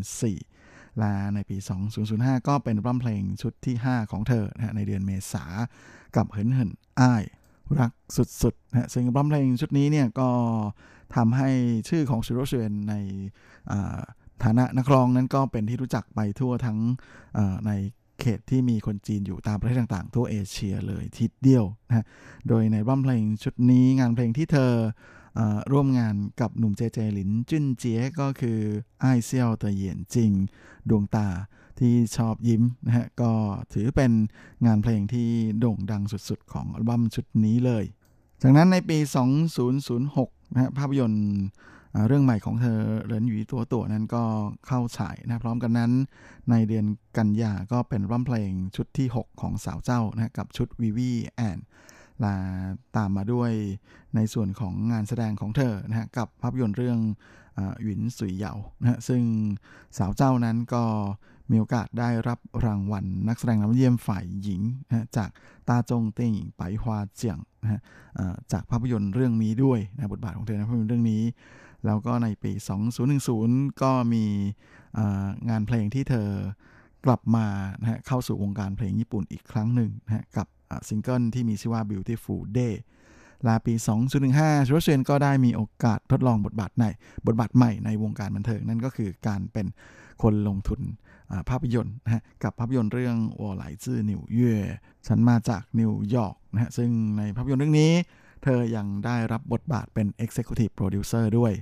[0.50, 1.58] 4 และในปี
[2.02, 5.46] 2005 ก็เป็นอัลบั้มเพลงชุดที่ 5 ของเธอนะในเดือนเมษา
[6.16, 7.24] กับเหินเหินอ้าย
[7.80, 7.92] รัก
[8.42, 10.30] สุดๆนะซึ่งอัลบั้มเพลงชุดนี้เนี่ยก็
[11.16, 11.50] ทำให้
[11.90, 12.96] ชื่อของซูโรเชนใน
[14.44, 16.78] ฐานะนักร้องนั้นก็เป็นที่รู้จักไปทั่วทั้ง
[17.68, 17.72] ใน
[18.22, 22.06] เขตที่มีคนจีนอยู่ตามประเทศต่างๆ ทั่วเอเชียเลยทิศเดียวนะ
[22.48, 24.72] โดยในบัมเพลงชุดนี้งานเพลงที่เธอ
[25.72, 28.60] ร่วมงานกับหนุ่มเจเจหลินจุนเจียก็คือ
[29.02, 30.32] ไอเซียวเตเหยียนจริง
[30.90, 31.28] ดวงตา
[31.80, 33.32] ที่ชอบยิ้มนะฮะก็
[33.74, 34.12] ถือเป็น
[34.66, 35.30] งานเพลงที่
[35.60, 37.86] โด่งดังสุดๆ ของอัลบั้มชุดนี้เลย
[38.42, 38.98] จากนั้นในปี
[39.78, 41.28] 2006นะภาพยนตร์
[42.08, 44.24] เรื่องใหม่ของเธอเหรินหยีตัวตัวนั้นก็
[44.68, 45.92] เข้าฉายนะพร้อมกันนั้น
[46.50, 46.86] ในเดือน
[47.18, 51.58] กันยาก็เป็นร่ำเพลงชุดที่ 6 ของสาวเจ้านะกับชุดวิวีแอน
[52.24, 52.36] ลา
[52.98, 53.52] ตามมาด้วย
[54.16, 57.00] ในส่วนของงานแสดงของเธอนะฮะกับภาพยนตร์เรื่อง
[57.84, 59.22] หวินสุยเหยานะฮะซึ่ง
[59.98, 60.84] สาวเจ้านั้นก็
[61.52, 65.30] มีโอกาสได้รับรางวัลนักแสดงนำเยี่ยมฝ่ายหญิงนะจาก
[65.68, 67.82] 大眾電影百花獎นะฮะ
[68.52, 71.24] จากภาพยนตร์เรื่องนี้ด้วยนะบทบาทของเธอในภาพยนตร์เรื่องนี้
[71.86, 72.52] แล้วก็ในปี
[73.22, 74.26] 2010 ก็มี
[75.50, 76.30] งานเพลงที่เธอ
[77.06, 77.48] กลับมา
[77.82, 80.48] นะฮะเข้าสู่วงการเพลงญี่ปุ่นอีกครั้งหนึ่งนะฮะกับ
[80.88, 82.76] ซิงเกิลที่มีชื่อว่า Beautiful Day
[83.48, 83.74] ล่ะปี
[84.22, 86.86] 2015 徐若瑄ก็ได้มีโอกาสทดลองบทบาทใน
[87.28, 89.68] บทบาทใหม่ในวงการบันเทิง นั่นก็คือการเป็น
[90.22, 90.82] คนลงทุน
[91.50, 94.56] ภาพยนตร์นะกับภาพยนตร์เรื่อง我來自紐約
[95.08, 97.92] ฉันมาจากนิวยอร์กนะฮะซึ่งในภาพยนตร์เรื่องนี้
[98.44, 101.54] เธอยังได้รับบทบาทเป็น Executive Producer ด้วย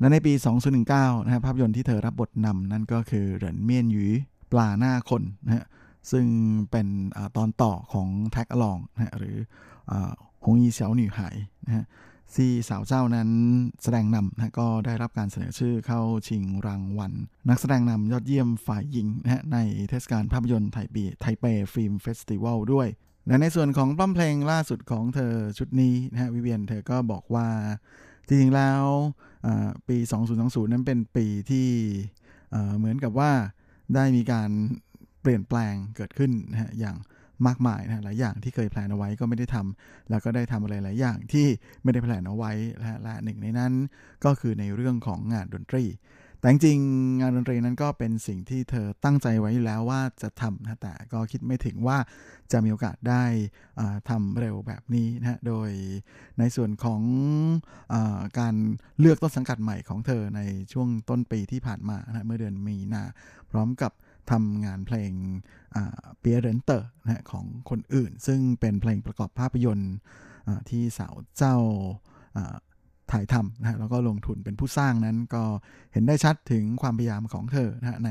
[0.00, 0.32] และในปี
[0.78, 4.04] 2019นะฮะภาพยนตร์ที่เธอรับบทนำนั่นก็คือ人面魚
[4.52, 5.64] ปลาหน้าคนนะฮะ
[6.10, 6.26] ซึ่ง
[6.70, 9.36] เป็นตอนต่อของ Tag Along นะฮะหรือ
[10.44, 11.36] 紅衣小女孩
[11.66, 11.84] นะฮะ
[12.36, 13.30] ที่สาวเจ้านั้น
[13.82, 17.12] แสดงนำนะก็ได้รับการเสนอชื่อเข้าชิงรางวัล
[17.48, 21.44] นักแสดงนำยอดเยี่ยมฝ่ายหญิงนะในเทศกาลภาพยนตร์ไทปีไทเป
[21.74, 22.88] Film Festival ด้วย
[23.26, 27.48] และในส่วนของอัลบั้มเพลงล่าสุดของเธอชุดนี้นะฮะวิเวียนเธอก็บอกว่า
[28.26, 28.82] จริงๆแล้ว
[29.88, 29.96] ปี
[30.34, 31.68] 2020 นั้นเป็นปีที่
[32.78, 33.32] เหมือนกับว่า
[33.94, 34.50] ได้มีการ
[35.28, 36.96] เปลี่ยนแปลงเกิดขึ้นนะฮะอย่าง
[37.46, 41.46] มากมายนะหลายอย่างที่เคย plan เอาไว้ก็ไม่ได้ทำแล้วก็ได้ทำอะไรหลายอย่างที่
[41.82, 42.52] ไม่ได้แพลนเอาไว้
[43.02, 43.72] และหนึ่งในนั้น
[44.24, 45.84] ก็คือในเรื่องของงานดนตรี
[46.40, 46.78] แต่จริง
[47.20, 51.98] งานดนตรีนั้นก็เป็นสิ่งที่เธอตั้งใจไว้อยู่แล้วว่าจะทำนะแต่ก็คิดไม่ถึงว่า
[52.52, 53.24] จะมีโอกาสได้
[54.08, 55.70] ทำเร็วแบบนี้นะโดย
[56.38, 57.02] ในส่วนของ
[57.92, 57.94] อ
[58.38, 58.54] การ
[59.00, 60.40] เลือกต้นสังกัดใหม่ของเธอใน
[60.72, 63.02] ช่วงต้นปีที่ผ่านมานะเมื่อเดือนมีนา
[63.50, 63.92] พร้อมกับ
[64.30, 65.12] ทำงานเพลง
[66.20, 69.94] เปียเรนเตอร์นะของคนอื่น ซึ่งเป็นเพลงประกอบภาพยนตร์
[70.70, 71.56] ที่สาวเจ้า
[73.12, 75.44] ถ่ายทำนะแล้วก็ลงทุนเป็นผู้สร้างนั้นก็
[75.92, 78.10] เห็นได้ชัดถึงความพยายามของเธอนะใน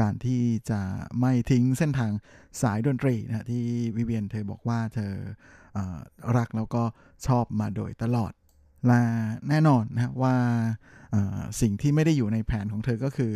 [0.00, 0.80] การที่จะ
[1.20, 2.12] ไม่ทิ้งเส้นทาง
[2.62, 3.64] สายดนตรีนะที่
[3.96, 5.12] วิเวียนเธอบอกว่าเธ
[5.76, 5.78] อ
[6.36, 6.82] รักแล้วก็
[7.26, 8.32] ชอบมาโดยตลอด
[8.86, 9.02] และ
[9.48, 10.36] แน่นอนนะว่า
[11.60, 13.34] สิ่งที่ไม่ได้อยู่ในแผนของเธอก็คือ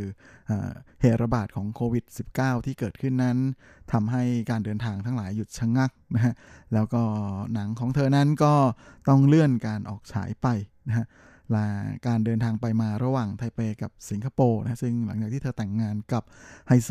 [1.01, 2.05] เหตุระบาดของโควิด
[2.37, 3.39] -19 ที่เกิดขึ้นนั้น
[3.93, 6.35] ทำให้การเดินทางทั้งหลายหยุดชะงงักนะฮะ
[6.75, 7.03] แล้วก็
[7.55, 8.55] หนังของเธอนั้นก็
[9.09, 10.47] ต้องเลื่อนการออกฉายไป
[10.89, 11.07] นะฮะ
[11.55, 11.67] ลา
[12.07, 16.23] การเดินทางไปมาระหว่างไทเปกับสิงคโปร์นะซึ่งหลังจากที่เธอแต่งงานกับ
[16.69, 16.91] ไฮโซ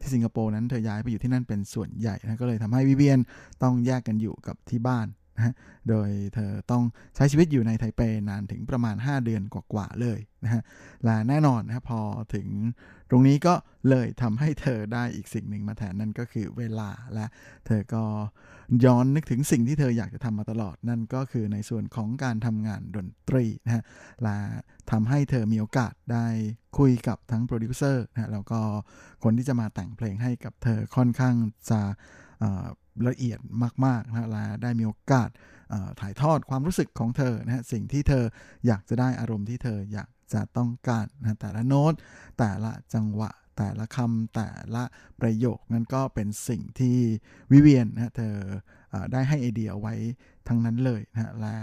[0.00, 3.18] ที่สิงคโปร์นั้นเธอย้ายไปอยู่ที่นั่นเป็นส่วนใหญ่นะก็เลยทำให้วิเวียน
[3.62, 5.06] ต้องแยกกันอยู่กับที่บ้าน
[5.36, 5.54] นะ
[5.88, 6.84] โดยเธอต้อง
[7.16, 10.62] ใช้ชีวิตอยู่ในไทเปนานถึงประมาณ 5 เดือนกว่าๆเลยนะฮะ
[11.04, 12.00] และแน่นอนนะพอ
[12.34, 12.48] ถึง
[13.10, 13.54] ตรงนี้ก็
[13.88, 17.26] เลยทำให้เธอได้อีกสิ่งหนึ่งมาแทนนั่นก็คือเวลาและ
[17.66, 18.04] เธอก็
[18.84, 23.82] ย้อนนึกถึงสิ่งที่เธออยากจะทำมาตลอดนั่นก็คือในส่วนของการทำงานดนตรีนะฮะ
[24.22, 24.36] และ
[24.90, 26.26] ทำให้เธอมีโอกาสได้
[26.78, 28.60] คุยกับทั้งโปรดิวเซอร์นะแล้วก็
[29.24, 31.34] คนที่จะมาแต่งเพลงให้กับเธอค่อนข้าง
[31.70, 31.80] จะ
[33.08, 33.38] ละเอียด
[33.84, 35.30] มากๆนะและได้มีโอกาส
[36.00, 38.24] ถ่ายทอดความรู้สึกของเธอนะสิ่งที่เธอ
[38.66, 41.94] อยากจะได้อารมณ์ที่เธออยากจะต้องการนะแต่ละโน้ต
[42.38, 44.84] แต่ละจังหวะ แต่ละคำแต่ละ
[45.20, 46.96] ประโยคนั้นก็เป็นสิ่งที่
[47.52, 48.36] วิเวียนนะเธอ
[49.12, 49.94] ได้ให้ไอเดียไว้
[50.48, 51.56] ทั้งนั้นเลยนะและ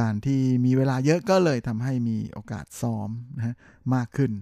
[0.00, 3.56] การที่มีเวลาเยอะก็เลยทำให้มีโอกาสซ้อมนะ
[3.94, 4.32] มากขึ้น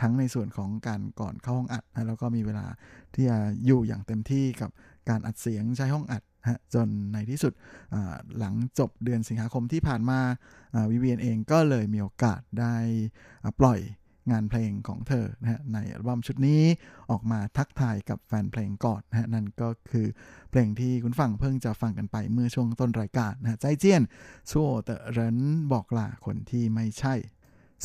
[0.00, 2.66] ทั้งในส่วนของการก่อนเข้าห้องอัดนะแล้วก็มีเวลา
[3.14, 4.70] ที่จะอยู่อย่างเต็มที่กับ
[5.08, 6.22] การอัดเสียงใช้ห้องอัด
[6.74, 7.52] จนในที่สุด
[8.38, 10.20] หลังจบเดือนสิงหาคมที่ผ่านมา
[10.90, 12.74] วิเวียนเองก็เลยมีโอกาสได้
[13.60, 13.80] ปล่อย
[14.30, 16.62] งานเพลงของเธอนะฮะในอัลบั้มชุดนี้
[17.10, 20.06] ออกมาทักทายกับแฟนเพลงก่อนนะฮะนั่นก็คือ
[20.50, 24.02] เพลงที่คุณฟังเพิ่งจะฟังกันไปเมื่อช่วงต้นรายการนะใจเจียน
[24.50, 25.36] ชั่วแต่เรน
[25.72, 27.14] บอกลาคนที่ไม่ใช่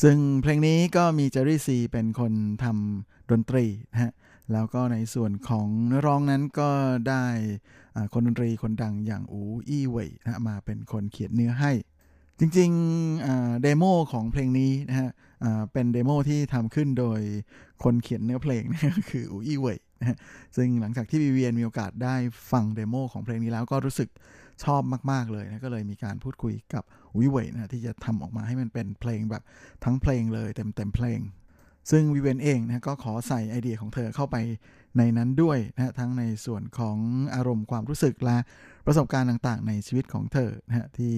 [0.02, 2.32] ซึ่งเพลงนี้ก็มีเจอรี่ซีเป็นคน
[2.64, 4.12] ทำดนตรีนะฮะ
[4.52, 6.70] แล้วก็ในส่วนของนักร้องนั้นก็
[7.08, 7.24] ได้
[8.12, 11.72] คนดนตรีคนดังอย่างอูอี้เว่ยนะมาเป็นคนเขียนเนื้อให้
[12.38, 15.10] จริงๆ demo ของเพลงนี้นะฮะ
[15.72, 17.20] เป็น demo ที่ทำขึ้นโดย
[17.84, 20.18] คนเขียนเนื้อเพลงนะคืออูอี้เว่ยนะ
[20.56, 22.14] ซึ่งหลังจากที่วีเวียนมีโอกาสได้
[22.52, 24.08] ฟัง demo ของเพลงนี้แล้วก็รู้สึก
[24.64, 26.82] ชอบมาก ๆ เลยนะก็เลยมีการพูดคุยกับ
[27.12, 29.42] อูอี้เว่ยนะที่จะทำออกมาให้มันเป็นเพลงแบบ
[29.84, 31.20] ทั้งเพลงเลยเต็มเต็มเพลง
[31.90, 34.36] ซึ่งวิเวนเองนะก็ขอใส่ไอเดียของเธอเข้าไป
[34.98, 36.96] ในนั้นด้วยนะทั้งในส่วนของ
[37.34, 38.38] อารมณ์ความรู้สึกและ
[38.86, 41.14] ประสบการณ์ต่างๆ ในชีวิตของเธอนะที่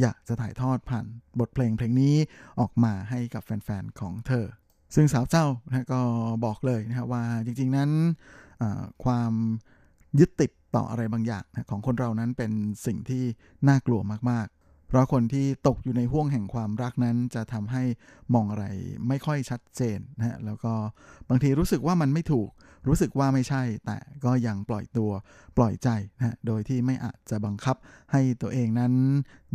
[0.00, 1.06] อยากจะถ่ายทอดผ่าน
[1.40, 2.14] บทเพลงเพลงนี้
[2.60, 4.46] ออกมาให้กับแฟนๆของเธอ
[4.94, 6.00] ซึ่งสาวเจ้านะก็
[6.44, 7.90] บอกเลยนะว่าจริงๆนั้น
[9.04, 9.32] ความ
[10.18, 12.52] ยึดติดต่ออะไรบางอย่างนะของคนเรานั้นเป็น
[12.86, 13.22] สิ่งที่
[13.68, 14.48] น่ากลัวมาก
[14.88, 17.82] เพราะคนที่ตกอยู่ในห่วงแห่งความรักนั้นจะทำให้
[18.34, 18.64] มองอะไร
[19.08, 20.72] ไม่ค่อยชัดเจนนะฮะแล้วก็
[21.28, 22.50] บางทีรู้สึกว่ามันไม่ถูก
[22.88, 25.10] รู้สึกว่าไม่ใช่ แต่ก็ยังปล่อยตัว
[25.56, 27.76] ปล่อยใจนะโดยที่ไม่อาจจะบังคับ
[28.12, 28.92] ให้ตัวเองนั้น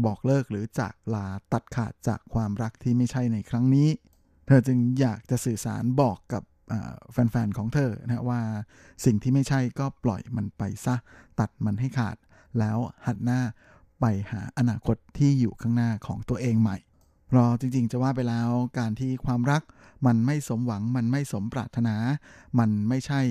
[0.05, 3.89] บอกเลิกหรือจากลาตัดขาดจากความรักที่ไม่ใช่ในครั้งนี้
[4.47, 6.43] เธอจึงอยากจะสื่อสารบอกกับ
[7.11, 8.41] แฟนๆของเธอนะว่า
[9.05, 10.95] สิ่งที่ไม่ใช่ก็ปล่อยมันไปซะ
[11.39, 12.17] ตัดมันให้ขาด
[12.59, 12.77] แล้ว
[13.07, 13.41] หัดหน้า
[14.01, 16.77] ไปหาอนาคตที่อยู่ข้างหน้าของตัวเองใหม่
[17.33, 18.49] เราจริงๆจะว่าไปแล้ว
[18.79, 19.61] การที่ความรัก
[20.05, 21.95] มันไม่สมหวังมันไม่สมปรารถนา
[22.59, 23.21] มันไม่ใช่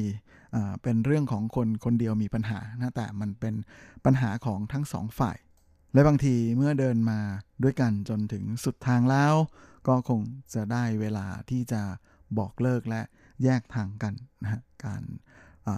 [0.83, 3.55] เป็นเรื่องของคนคนเดียวมีปัญหานะแต่มันเป็น
[4.05, 5.37] ปัญหาของทั้งสองฝ่าย
[5.93, 7.21] และบางทีเมื่อเดินมา
[7.63, 9.35] ด้วยกันจนถึงสุดทางแล้ว
[9.89, 10.21] ก็คง
[10.55, 11.83] จะได้เวลาที่จะ
[12.39, 13.03] บอกเลิกและ
[13.45, 15.03] แยกทางกันนะการ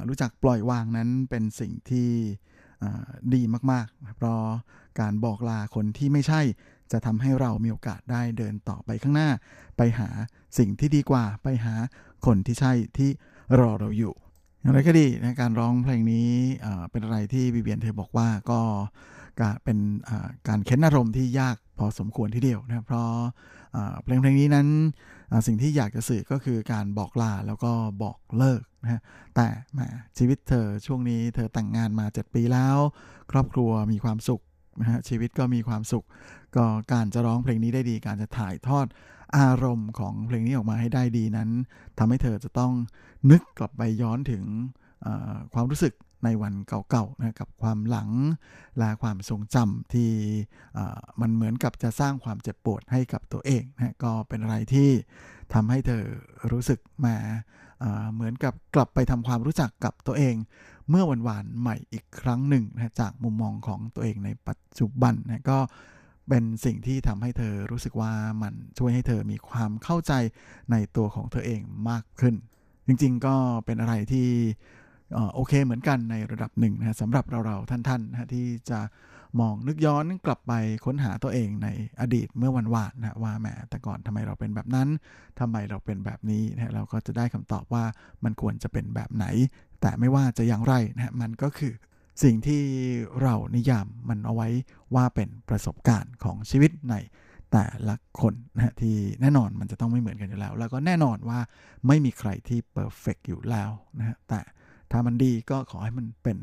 [0.08, 2.10] รู้จักปล่อยวางนั้นเป็นสิ่งที่
[3.34, 4.40] ดีมากๆเพราะ
[5.00, 6.40] การบอกลาคนที่ไม่ใช่
[6.92, 9.28] จะทำให้เรามีโอกาสได้เดินต่อไปข้างหน้า
[9.76, 10.08] ไปหา
[10.58, 11.74] สิ่งที่ดีกว่า ไปหา
[12.26, 13.10] คนที่ใช่ที่
[13.60, 14.14] รอเราอยู่
[14.60, 16.30] อย่างไรก็ดีนะการร้องเพลงนี้
[16.90, 18.60] เป็นอะไรที่บีเบียนเธอบอกว่าก็
[19.64, 19.78] เป็น
[20.48, 23.08] การเค้นอารมณ์ที่ยาก พอสมควรทีเดียวนะเพราะ
[24.02, 24.68] เพลงเพลงนี้นั้น
[25.46, 29.00] สิ่งที่อยากจะสื่อก็คือการบอกลาแล้วก็บอกเลิกนะ
[29.36, 29.80] แต่แหม
[30.18, 32.78] ชีวิตเธอช่วงนี้เธอแต่งงานมา 7 ปีแล้ว
[33.32, 34.42] ครอบครัวมีความสุข
[34.80, 36.04] นะฮะชีวิตก็มีความสุข
[36.56, 38.86] ก็การจะร้องเพลงนี้ได้ดี การจะถ่ายทอด
[39.38, 41.50] อารมณ์ของเพลงนี้ออกมาให้ได้ดีนั้น
[41.98, 42.72] ทำให้เธอจะต้อง
[43.30, 44.44] นึกกลับไปย้อนถึง
[45.54, 45.92] ความรู้สึก
[46.24, 48.10] ในวันเก่าๆนะกับความหลัง
[48.78, 50.10] และความทรงจำที่
[51.20, 54.90] มันเหมือนกับจะสร้างความเจ็บปวดให้กับตัวเองนะก็เป็นอะไรที่
[55.54, 56.02] ทำให้เธอ
[56.52, 57.16] รู้สึกมา
[58.14, 60.34] เหมือนกับกลับไปทำความรู้จักกับตัวเอง
[60.90, 65.58] เมื่อวันวานใหม่อีกครั้งหนึ่งนะจากมุมมองของตัวเองในปัจจุบันนะก็
[66.28, 68.12] เป็นสิ่งที่ทำให้เธอรู้สึกว่า
[68.42, 70.12] มันช่วยให้เธอมีความเข้าใจ
[70.70, 72.34] ในตัวของเธอเองมากขึ้น
[72.86, 74.28] จริงๆก็เป็นอะไรที่
[75.34, 78.80] โอเคเหมือนกันในระดับหนึ่งนะสำหรับเราๆท่านๆนะที่จะ
[79.40, 80.52] มองนึกย้อนกลับไป
[80.84, 81.68] ค้นหาตัวเองใน
[82.00, 84.88] อดีตเมื่อวันวานนะว่าแหมแต่ก่อนทำไมเราเป็นแบบนั้น
[85.40, 87.84] ทำไมเราเป็นแบบนี้นะเราก็จะได้คำตอบว่า
[88.24, 89.26] มันควรจะเป็นแบบไหน
[89.80, 91.72] แต่ไม่ว่าจะอย่างไรนะมันก็คือ
[92.22, 92.62] สิ่งที่
[93.22, 94.48] เรานิยามมันเอาไว้
[94.94, 96.94] ว่าเป็นประสบการณ์ของชีวิตใน
[97.52, 101.40] แต่ละคนนะที่แน่นอนมันจะต้องไม่เหมือนกันอยู่แล้ว แล้วก็แน่นอนว่า
[101.86, 104.40] ไม่มีใครที่เพอร์เฟกอยู่แล้วนะแต่
[104.92, 106.36] ถ้ามันดีก็ขอให้มันเป็น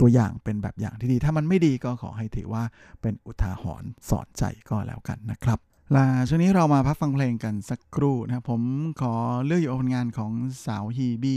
[0.00, 2.62] ตัวอย่างเป็นแบบอย่างที่ดี ถ้ามันไม่ดีก็ขอให้ถือว่า
[3.02, 5.58] เป็นอุทาหรณ์สอนใจก็แล้วกันนะครับ
[5.94, 8.62] ลาช่วงนี้เรามาพักฟังเพลงกันสักครู่นะครับผม
[9.00, 10.32] ขอเลือกอยู่ผลงานของ
[10.66, 11.36] สาวฮีบี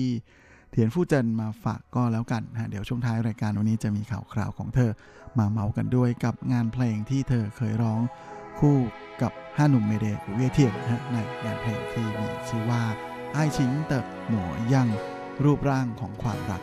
[0.72, 4.92] เทียนฟู่เจินมาฝากก็แล้วกันนะเดี๋ยวช่วงท้ายรายการวันนี้จะมีข่าวคราวของเธอ
[5.38, 8.02] มาเมากันด้วยกับงานเพลงที่เธอเคยร้อง
[8.60, 8.78] คู่
[9.22, 12.82] กับห้าหนุ่มเมเดหรือเวเทียนนะในงานเพลงที่มีชื่อว่า
[13.34, 14.88] ไอชิงเติบหมัวยัง
[15.45, 16.63] รูปร่างของความรัก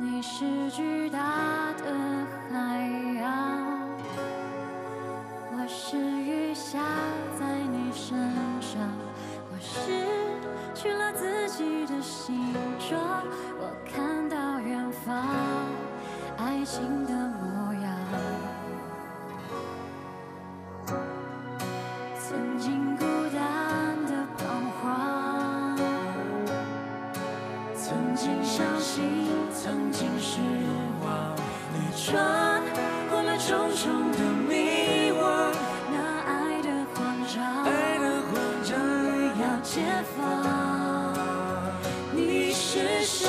[0.00, 1.84] 你是巨大的
[2.50, 2.54] 海
[3.20, 3.26] 洋
[5.52, 6.78] 我是雨下
[7.38, 8.16] 在你身
[8.60, 8.80] 上
[9.50, 9.80] 我失
[10.74, 12.34] 去了自己的形
[12.78, 13.22] 状
[13.60, 15.26] 我看到远方
[16.38, 17.23] 爱情的
[33.75, 35.51] 了重重的迷惘，
[35.91, 38.79] 那爱的慌张，爱的慌张
[39.41, 39.81] 要解
[40.15, 40.17] 放。
[42.13, 43.27] 你是谁？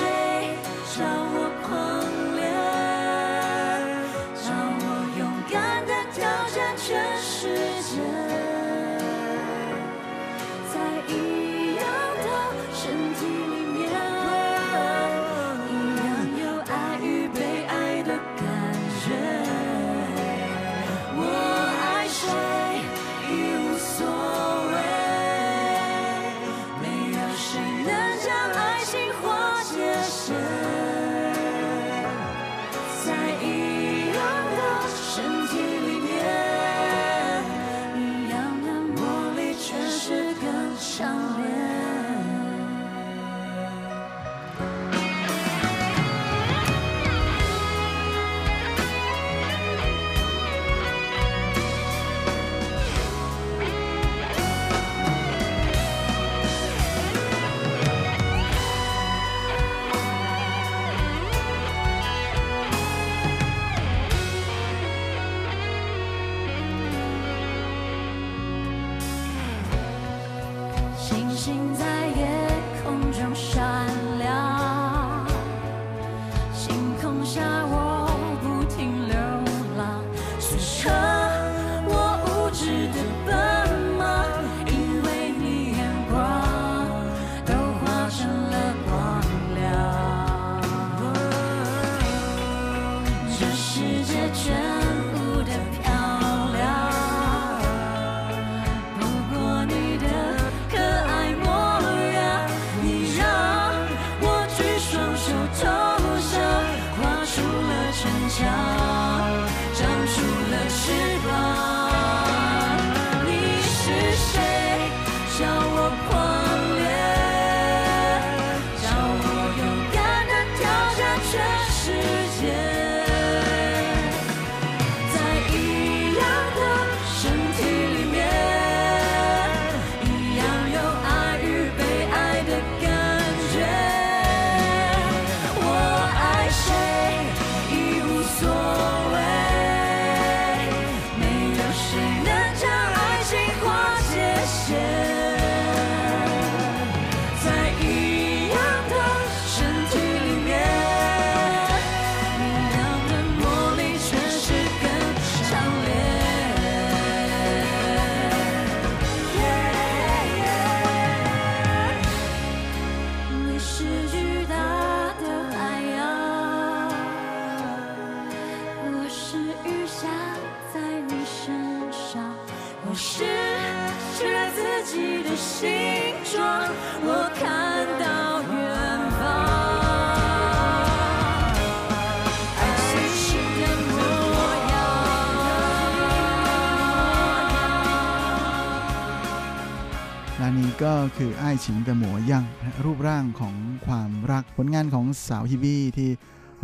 [190.85, 193.55] ก็คือไอ้ายฉิงเดหมัวยั่งนะรูปร่างของ
[193.87, 196.11] ความรักผลงานของสาวฮิบี้ที่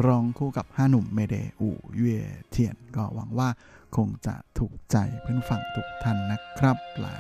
[0.07, 3.49] ร้องคู่กับห้าหนุ่มเมเดอู่เย่เทียน ก็หวังว่า
[3.97, 7.17] คงจะถูกใจเพื่อนฝั่งทุกท่านนะครับลา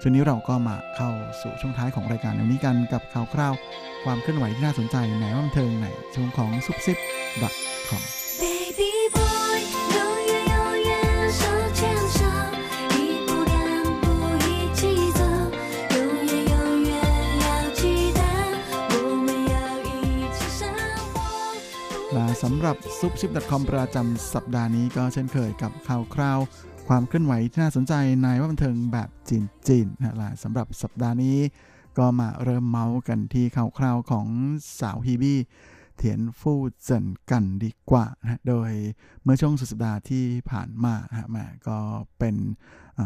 [0.00, 1.10] ช่วงนี้เราก็มาเข้า
[1.40, 3.54] สู่ช่วงท้ายของรายการในวันนี้กันกับข่าวคราว
[4.04, 6.98] ความเคลื่อนไหวที่น่าสนใจในแวดบันเทิงในช่วงของซุปซิป
[7.88, 8.02] .com
[8.40, 26.38] Baby boy，永ำหรับซุปชิป .com ประจำสัปดาห์นี้ก็เช่นเคยกับข่าวคราว
[26.88, 29.08] ความเคลื่อนไหวที่น่าสนใจในว่าบันเทิงแบบ
[29.68, 31.38] จีนๆนะและสำหรับสัปดาห์นี้
[31.98, 34.26] ก็มาเริ่มเมาส์กันที่ข่าวคราวของ
[34.80, 35.38] สาวฮีบี้
[35.96, 38.70] เถียนฟู่เจินกันดีกว่านะโดย
[39.22, 41.78] เมื่อช่วงสุดสัปดาห์ที่ผ่านมาฮะแม่ก็
[42.18, 42.36] เป็น
[42.98, 43.00] อ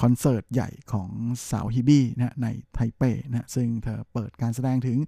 [0.00, 1.10] คอนเสิร์ตใหญ่ของ
[1.50, 4.98] สาวฮีบี้นะในไทเปนะซึ่งเธอเปิดการแสดงถึง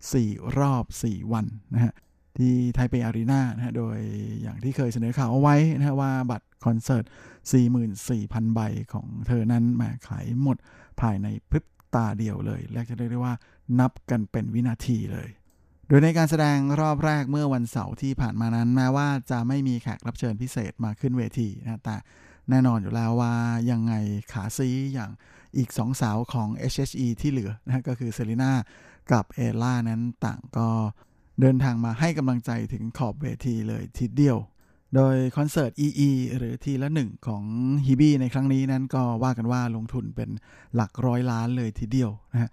[0.00, 1.94] 4 รอบ 4 วันนะฮะ
[2.38, 3.98] ที่ไทเปอารีนานะฮะ โดย
[4.42, 7.04] อย่างที่เคยเสนอข่าวเอาไว้นะฮะว่าบัตรคอนเสิร์ต
[7.80, 8.60] 44,000 ใบ
[8.92, 10.56] ของเธอนั้นแหมาขายหมด
[11.00, 11.64] ภายในพริบ
[11.94, 13.34] ตาเดียวเลย และจะเรียกได้ว่า
[13.80, 15.28] นับกันเป็นวินาทีเลย
[15.88, 21.96] โดยในการแสดงรอบแรกเมื่อวันเสาร์ที่ผ่านมานั้น แม้ว่าจะไม่มีแขกรับเชิญพิเศษมาขึ้นเวทีนะแต่
[22.50, 23.34] แน่นอนอยู่แล้วว่า
[23.70, 23.92] ยังไง
[24.32, 25.10] ขาซีอย่าง
[25.56, 28.52] อีกสองสาวของ S.H.E ที่เหลือนะฮะก็คือเซลีน่า
[29.12, 30.68] กับเอล่านั้นต่างก็
[31.40, 34.38] เดินทางมาให้กำลังใจถึงขอบเวทีเลยทีเดียว
[34.94, 37.44] โดยคอนเสิร์ต อีอี หรือทีละหนึ่งของ
[37.86, 40.30] ฮิบี้ในครั้งนี้นั้นก็ว่ากันว่าลงทุนเป็น
[40.74, 42.50] หลักร้อยล้านเลยทีเดียวนะฮะ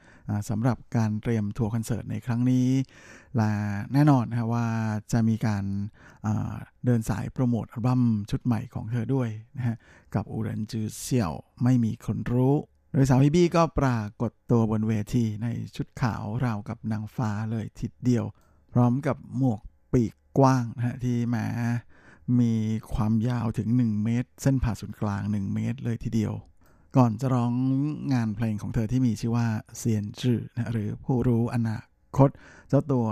[0.50, 2.68] สำหรับการเตรียมทัวร์คอนเสิร์ตในครั้งนี้
[3.38, 3.52] และ
[3.94, 4.68] แน่นอนนะฮะว่า
[5.12, 5.64] จะมีการ
[6.86, 8.02] เดินสายโปรโมทอัลบั้ม
[8.32, 9.76] ชุดใหม่ของเธอด้วยนะฮะ
[10.16, 12.56] กับอูเรนจือเสี่ยวไม่มีคนรู้
[12.92, 18.26] โดยสาวฮิบี้ก็ปรากฏตัวบนเวทีในชุดขาวราวกับนางฟ้าเลยทีเดียว
[18.74, 19.62] พร้อมกับหมวก
[19.94, 21.38] ปีกกว้างนะฮะที่แหม
[22.40, 22.54] มี
[22.94, 26.34] ความยาวถึง 1 เมตร เส้นผ่าศูนย์กลาง 1 เมตรเลยทีเดียว
[26.98, 27.54] ก่อนจะร้อง
[28.14, 29.48] งานเพลงของเธอที่มีชื่อว่า
[29.78, 31.78] เซียนจื้อนะหรือผู้รู้อนา
[32.18, 32.30] คต
[32.70, 33.08] เจ้าตัว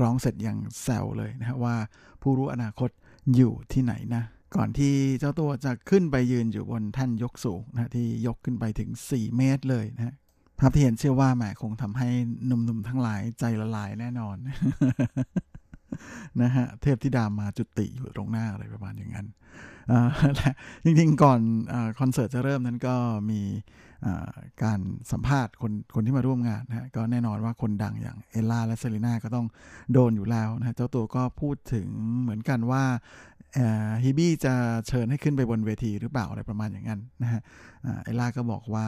[0.00, 1.76] ร้องเสร็จอย่างแซวเลยนะฮะว่า
[2.22, 2.90] ผู้รู้อนาคต
[3.36, 4.24] อยู่ที่ไหนนะ
[4.56, 10.14] ก่อนที่เจ้าตัวจะขึ้นไปยืนอยู่บนแท่นยกสูงนะฮะที่ยกขึ้นไปถึง 4 เมตรเลยนะฮะ
[10.58, 12.08] ภาพที่เห็นเชื่อว่าแหมคงทำให้
[12.46, 14.36] หนุ่มๆทั้งหลายใจละลายแน่นอน
[16.42, 19.26] นะฮะ เทพธิดามาจุติอยู่ตรงหน้าอะไรประมาณอย่างนั้น
[19.90, 20.50] อ่าและ
[20.84, 21.40] จริงๆก่อน
[21.72, 22.94] อคอนเสิร์ตจะเริ่มนั้นก็
[23.30, 23.40] มี
[24.62, 24.80] การ
[25.12, 29.46] สัมภาษณ์คนคนที่มาร่วมงานนะก็แน่นอนว่าคนดังอย่างเอลล่าและเซรีนาก็ต้อง
[29.92, 31.88] โดนอยู่แล้วนะเจ้าตัวก็พูดถึง
[32.22, 32.84] เหมือนกันว่า
[34.04, 34.54] ฮิบี้จะ
[34.88, 37.40] เชิญให้ขึ้นไปบนเวทีหรือเปล่าอะไรประมาณอย่างนั้นนะฮะ
[38.04, 38.86] เอลล่าก็บอกว่า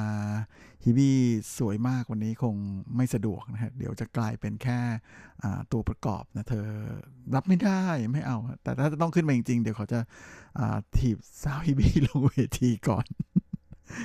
[0.85, 1.17] ฮิบี้
[1.59, 2.55] สวยมากวันนี้คง
[2.97, 4.79] ไม่สะดวกนะฮะเดี๋ยวจะกลายเป็นแค่
[5.73, 6.67] ตัวประกอบนะเธอ
[7.35, 10.01] รับไม่ได้ไม่เอา แต่ถ้าจะต้องขึ้นมาจริงๆ เดี๋ยวเขาจะ
[10.97, 13.07] ถีบสาวฮิบี้ลงเวทีก่อน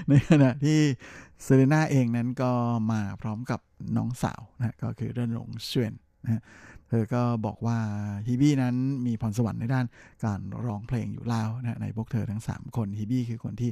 [0.09, 0.79] ในขณะที่
[1.43, 2.51] เซเรนาเองนั้นก็
[2.91, 3.59] มาพร้อมกับ
[3.97, 6.41] น้องสาวนะก็คือเรื่อนหลงเชวนนะ
[6.89, 7.79] เธอก็บอกว่า
[8.27, 8.75] ฮิบี้นั้น
[9.05, 9.85] มีพรสวรรค์ในด้าน
[10.25, 13.71] การร้องเพลงอยู่แล้วนะในพวกเธอทั้ง 3 คนฮิบี้คือคนที่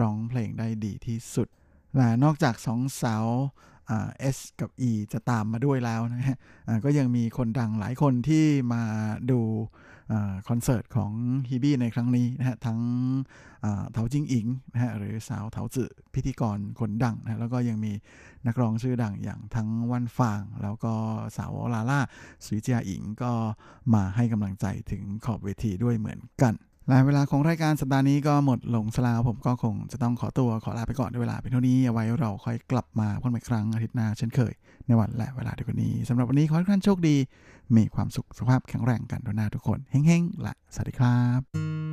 [0.00, 1.48] ร้องเพลงได้ดีที่สุด
[1.96, 3.26] และนอกจากสองสาว
[3.86, 6.38] เอ่า S กับ E จะตามมาด้วยแล้วนะฮะ
[6.84, 8.82] ก็ยังมีคนดังหลายคนที่มา
[9.30, 9.40] ดู
[10.48, 11.12] คอนเสิร์ตของ
[11.48, 12.78] ฮีบี้ในครั้งนี้นะฮะทั้ง
[13.92, 17.92] เถาจิงอิงนะฮะหรือสาวเถาจื่อพิธีกรคนดังนะแล้วก็ยังมี
[18.46, 20.94] นักร้องชื่อดังอย่างทั้งวันฟาง แล้วก็
[21.36, 22.00] สาวลาล่า
[22.46, 23.32] สุยเจียอิงก็
[23.94, 26.54] มาให้กำลังใจถึงขอบเวทีด้วยเหมือนกัน
[26.88, 34.52] และเวลาของรายการสัปดาห์นี้ก็หมดลงสลาวผมก็คงจะต้องขอตัวขอลาไปก่อนด้วยเวลาเป็นเท่านี้เอาไว้เราค่อยกลับมาพบกันอีกครั้งอาทิตย์หน้าเช่นเคย
[34.90, 37.16] ในวันและเวลาเดียวกันนี้สำหรับวันนี้ขอให้ทุกท่านโชคดี
[37.76, 41.89] มีความสุขสุขภาพแข็งแรงกันทุกหน้าทุกคนเฮ้งๆและสวัสดีครับ